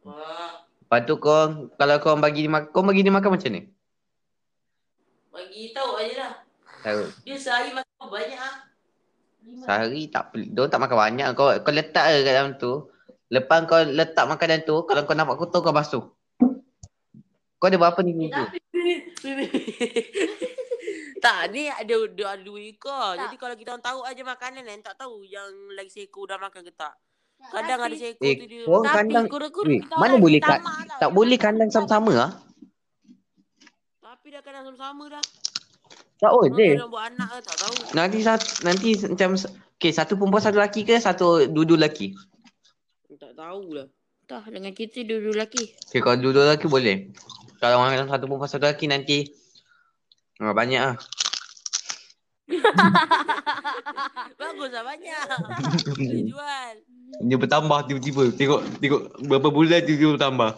Lepas 0.00 1.00
tu 1.06 1.14
kau 1.18 1.70
kalau 1.74 1.96
kau 1.98 2.14
bagi 2.18 2.46
dia 2.46 2.50
makan, 2.50 2.68
kau 2.72 2.82
bagi 2.82 3.02
dia 3.02 3.14
makan 3.14 3.30
macam 3.36 3.50
ni? 3.52 3.62
bagi 5.30 5.72
tahu 5.72 5.90
aje 5.98 6.14
lah. 6.18 6.32
Tahu. 6.82 7.02
Dia 7.24 7.36
sehari 7.38 7.70
makan 7.72 8.06
banyak 8.06 8.38
ah. 8.38 8.56
Sehari 9.64 10.02
tak 10.10 10.34
perlu. 10.34 10.46
Dia 10.52 10.68
tak 10.68 10.80
makan 10.82 10.98
banyak. 10.98 11.26
Kau 11.38 11.48
kau 11.62 11.72
letak 11.72 12.04
je 12.12 12.18
kat 12.26 12.34
dalam 12.34 12.54
tu. 12.58 12.90
Lepas 13.30 13.62
kau 13.70 13.78
letak 13.78 14.26
makanan 14.26 14.66
tu, 14.66 14.82
kalau 14.90 15.06
kau 15.06 15.14
nampak 15.14 15.38
kotor 15.38 15.62
kau 15.62 15.70
basuh. 15.70 16.04
Kau 17.60 17.68
ada 17.68 17.76
berapa 17.76 18.00
ni 18.00 18.16
kuku? 18.16 18.32
tak, 21.20 21.52
ni 21.52 21.68
ada, 21.68 21.94
dua 22.08 22.58
ekor. 22.58 23.12
Tak. 23.12 23.20
Jadi 23.20 23.36
kalau 23.36 23.54
kita 23.54 23.68
orang 23.70 23.84
tahu 23.84 24.00
aja 24.02 24.22
makanan 24.24 24.64
lain, 24.64 24.80
tak 24.80 24.96
tahu 24.96 25.20
yang 25.22 25.44
lagi 25.70 25.92
seekor 25.92 26.24
dah 26.24 26.40
makan 26.40 26.64
ke 26.64 26.72
tak. 26.72 26.96
Kadang 27.42 27.80
ada 27.82 27.92
seekor 27.92 28.24
Eh, 28.24 28.34
tu 28.34 28.46
dia. 28.46 28.64
kau 28.64 28.80
Tapi 28.80 28.96
kandang- 28.96 29.28
kura-kura 29.28 29.68
Weh, 29.68 29.78
kita 29.78 29.92
mana 29.94 30.14
boleh 30.16 30.40
kat- 30.40 30.60
tau. 30.60 30.98
Tak 30.98 31.10
boleh 31.10 31.36
kandang 31.36 31.68
sama-sama 31.68 32.12
ah. 32.18 32.32
Tapi 33.98 34.26
dah 34.30 34.40
kandang 34.40 34.64
sama-sama 34.66 35.04
dah. 35.10 35.24
Tak 36.18 36.30
boleh. 36.30 36.72
nak 36.76 36.88
buat 36.88 37.04
anak 37.06 37.28
ke 37.30 37.38
tak 37.42 37.56
tahu. 37.58 37.76
Nanti 37.92 38.18
satu, 38.20 38.46
nanti 38.62 38.88
macam 39.06 39.30
Okay, 39.74 39.88
satu 39.90 40.12
perempuan 40.14 40.40
satu 40.42 40.56
lelaki 40.56 40.84
ke 40.84 40.96
satu 40.96 41.44
dua-dua 41.46 41.76
lelaki? 41.78 42.12
Tak 43.14 43.32
tahulah. 43.32 43.88
Tak, 44.24 44.48
dengan 44.48 44.70
kita 44.70 45.00
dulu 45.02 45.32
lelaki. 45.32 45.72
Okay, 45.82 45.98
kalau 45.98 46.20
dua-dua 46.20 46.44
lelaki 46.46 46.68
boleh. 46.68 47.08
Kalau 47.60 47.84
orang 47.84 48.08
satu 48.08 48.24
perempuan 48.24 48.48
satu 48.48 48.64
lelaki 48.64 48.88
nanti 48.88 49.28
ah, 50.40 50.56
banyak 50.56 50.80
lah. 50.88 50.96
Bagus 54.40 54.70
lah 54.72 54.82
banyak. 54.82 55.24
Boleh 55.92 56.22
jual. 56.24 56.74
Dia 57.20 57.36
bertambah 57.36 57.78
tiba-tiba. 57.86 58.22
Tengok 58.34 58.60
tengok 58.80 59.02
berapa 59.28 59.48
bulan 59.52 59.84
tiba-tiba 59.84 60.16
bertambah. 60.16 60.50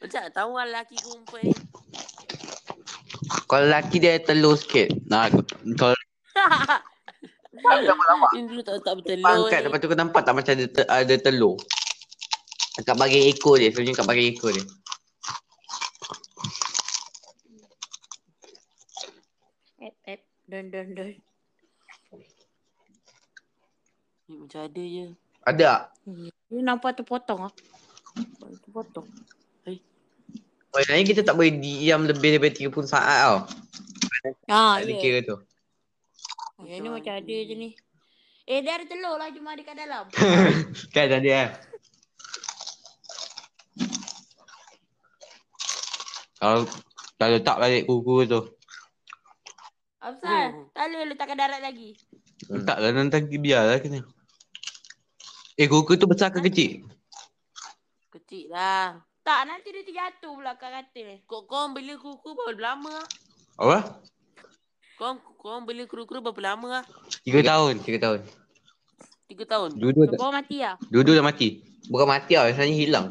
Macam 0.00 0.20
tak 0.24 0.32
tahu 0.32 0.50
lah 0.56 0.66
lelaki 0.66 0.96
perempuan 0.96 1.42
ni. 1.44 1.52
Kalau 3.46 3.64
lelaki 3.68 3.96
dia 4.00 4.16
telur 4.16 4.56
sikit. 4.56 4.88
Nah, 5.06 5.28
kalau 5.76 5.94
Ini 7.60 8.46
dulu 8.48 8.62
tak 8.64 8.80
tak 8.80 8.94
betul 8.96 9.20
pangkat 9.20 9.60
lepas 9.68 9.78
tu 9.82 9.86
kau 9.90 9.98
nampak 9.98 10.22
tak 10.24 10.32
macam 10.32 10.52
ada, 10.56 10.82
ada 10.88 11.14
telur. 11.20 11.60
Kat 12.80 12.96
bahagian 12.96 13.28
ekor 13.28 13.60
dia. 13.60 13.70
Sebenarnya 13.70 13.96
kat 13.98 14.06
bahagian 14.08 14.30
ekor 14.32 14.50
dia. 14.54 14.64
Ep, 19.80 19.94
ep. 20.04 20.20
Don, 20.50 20.66
don, 20.68 20.88
don. 20.96 21.10
Ni 24.30 24.34
macam 24.38 24.60
ada 24.62 24.82
je. 24.82 25.04
Ada 25.42 25.62
tak? 25.64 25.80
Dia 26.50 26.60
nampak 26.62 26.90
terpotong 27.00 27.50
ah. 27.50 27.52
Terpotong. 28.66 29.08
Oh, 30.70 30.78
sebenarnya 30.86 31.06
kita 31.10 31.22
tak 31.26 31.34
boleh 31.34 31.58
diam 31.58 32.06
lebih 32.06 32.38
daripada 32.38 32.54
30 32.54 32.86
saat 32.86 33.18
tau. 33.26 33.36
Ah, 34.46 34.78
Tak 34.78 34.86
ya. 34.86 34.88
dikira 34.94 35.18
tu. 35.26 35.36
Yang 36.62 36.78
ni 36.78 36.88
macam 36.94 37.12
ada 37.18 37.36
je 37.42 37.54
ni. 37.58 37.70
Eh, 38.46 38.62
dia 38.62 38.78
ada 38.78 38.86
telur 38.86 39.18
lah 39.18 39.34
cuma 39.34 39.58
dekat 39.58 39.74
dalam. 39.74 40.06
Kan 40.94 41.10
ada 41.10 41.26
eh. 41.26 41.48
Kalau 46.40 46.64
kalau 47.20 47.36
letak 47.36 47.56
balik 47.60 47.84
kuku 47.84 48.24
tu. 48.24 48.40
Afsal, 50.00 50.56
Hmm. 50.56 50.64
tak 50.72 50.88
boleh 50.88 51.12
letakkan 51.12 51.36
darat 51.36 51.60
lagi. 51.60 51.92
Letaklah 52.48 52.90
nanti 52.96 53.36
biarlah 53.36 53.76
kena. 53.76 54.00
Eh 55.60 55.68
kuku 55.68 56.00
tu 56.00 56.08
besar 56.08 56.32
ke 56.32 56.40
kecil? 56.40 56.88
Kecil 58.08 58.48
lah. 58.48 58.96
Tak, 59.20 59.44
nanti 59.44 59.68
dia 59.68 59.84
terjatuh 59.84 60.32
pula 60.32 60.56
kat 60.56 60.72
katil. 60.72 61.20
Kau 61.28 61.44
kau 61.44 61.68
beli 61.76 61.92
kuku 62.00 62.32
berapa 62.32 62.72
lama 62.72 62.88
lah? 62.88 63.06
Apa? 63.60 63.78
Kau 64.96 65.20
kau 65.36 65.60
beli 65.60 65.84
kru-kru 65.84 66.24
berapa 66.24 66.40
lama 66.40 66.80
lah? 66.80 66.84
Tiga 67.20 67.44
tahun. 67.44 67.84
Tiga 67.84 68.00
tahun. 68.00 68.20
Tiga 69.28 69.44
tahun. 69.44 69.76
Dua-dua 69.76 70.08
Ke 70.08 70.16
bawah 70.16 70.34
mati 70.40 70.56
lah. 70.64 70.80
Dua-dua 70.88 71.20
dah 71.20 71.26
mati. 71.28 71.48
Bukan 71.92 72.08
mati 72.08 72.32
tau, 72.40 72.48
sebenarnya 72.48 72.76
hilang. 72.80 73.06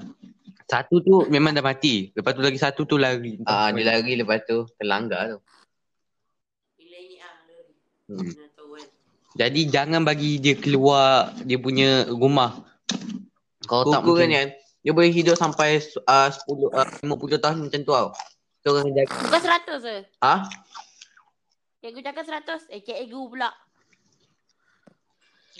Satu 0.70 1.02
tu 1.02 1.26
memang 1.34 1.58
dah 1.58 1.66
mati. 1.66 2.14
Lepas 2.14 2.38
tu 2.38 2.46
lagi 2.46 2.62
satu 2.62 2.86
tu 2.86 3.02
lari. 3.02 3.42
Ah, 3.50 3.74
dia 3.74 3.84
lari 3.90 4.14
lepas 4.14 4.46
tu 4.46 4.70
terlanggar 4.78 5.34
tu. 5.34 5.40
Bila 6.78 6.98
ini 7.02 7.18
ah 7.26 7.36
lari. 7.50 7.74
Hmm. 8.06 8.30
Kan. 8.30 8.50
Jadi 9.34 9.62
jangan 9.70 10.02
bagi 10.06 10.38
dia 10.38 10.54
keluar 10.54 11.34
dia 11.42 11.58
punya 11.58 12.06
rumah. 12.10 12.62
Kalau 13.66 13.94
tak 13.94 14.02
mungkin 14.02 14.30
kan, 14.34 14.48
dia 14.82 14.92
boleh 14.94 15.14
hidup 15.14 15.38
sampai 15.38 15.78
uh, 16.10 16.30
10 16.34 16.74
uh, 16.74 16.88
50 17.06 17.38
tahun 17.38 17.58
macam 17.66 17.82
tu 17.86 17.94
tau. 17.94 18.10
Tu 18.60 18.70
orang 18.70 18.92
jaga. 18.92 19.14
Bukan 19.30 19.42
seratus 19.42 19.82
ke? 19.86 19.98
Ha? 20.26 20.36
Cikgu 21.80 22.02
cakap 22.04 22.24
seratus. 22.28 22.62
Eh, 22.74 22.82
cikgu 22.82 23.22
pula. 23.30 23.50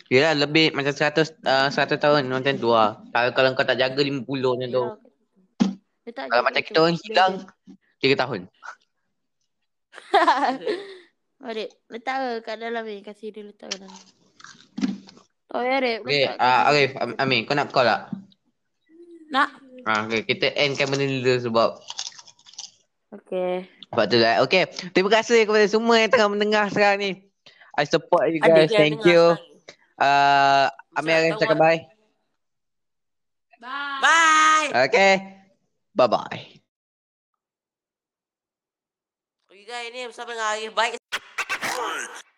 Yalah 0.10 0.34
lebih 0.34 0.74
macam 0.74 0.90
100 0.90 1.38
uh, 1.46 1.70
100 1.70 2.02
tahun 2.02 2.26
macam 2.26 2.58
tu 2.58 2.74
lah. 2.74 2.98
Kalau 3.14 3.30
kalau 3.30 3.50
kau 3.54 3.62
tak 3.62 3.78
jaga 3.78 4.02
50 4.02 4.26
macam 4.26 4.70
tu. 4.74 4.86
Ya. 6.10 6.26
Kalau 6.26 6.42
macam 6.42 6.62
kita 6.66 6.78
orang 6.82 6.98
hilang 7.06 7.34
3 8.02 8.18
tahun. 8.18 8.42
Adik, 11.46 11.70
letak 11.94 12.18
ke 12.18 12.30
kat 12.42 12.58
dalam 12.58 12.84
ni? 12.90 13.06
Kasih 13.06 13.30
dia 13.30 13.46
letak 13.46 13.70
kat 13.70 13.86
dalam. 13.86 14.02
Oh 15.54 15.62
ya, 15.62 15.78
Adik. 15.78 16.02
Okay, 16.02 16.26
uh, 16.26 16.70
Arif, 16.74 16.92
Am- 16.98 17.18
Amin, 17.22 17.46
kau 17.46 17.54
nak 17.54 17.70
call 17.70 17.86
tak? 17.86 18.10
Nak. 19.30 19.50
Ha, 19.86 20.10
okay, 20.10 20.26
kita 20.26 20.52
endkan 20.58 20.90
benda 20.90 21.06
ni 21.06 21.22
dulu 21.22 21.38
sebab 21.38 21.70
Okay. 23.10 23.66
sebab 23.90 24.06
tu 24.06 24.18
lah. 24.22 24.42
Okay, 24.46 24.70
terima 24.94 25.10
kasih 25.10 25.46
kepada 25.46 25.66
semua 25.66 25.98
yang 25.98 26.10
tengah 26.14 26.30
mendengar 26.30 26.70
sekarang 26.70 26.98
ni. 27.02 27.12
I 27.74 27.86
support 27.86 28.30
you 28.30 28.42
guys. 28.42 28.70
Thank 28.70 29.02
dengar 29.02 29.10
you. 29.10 29.24
sekarang 29.34 29.46
ni. 29.46 29.49
Uh, 30.00 30.72
Amir 30.96 31.36
tahu 31.36 31.44
cakap 31.44 31.60
lah. 31.60 31.62
bye. 31.62 31.80
Bye. 33.60 34.00
Bye. 34.00 34.70
Okay. 34.88 35.14
Bye-bye. 35.92 36.42
Okay 39.52 39.64
guys, 39.68 39.92
ni 39.92 40.08
bersama 40.08 40.32
dengan 40.32 40.48
Arif. 40.56 40.72
Baik 40.72 40.96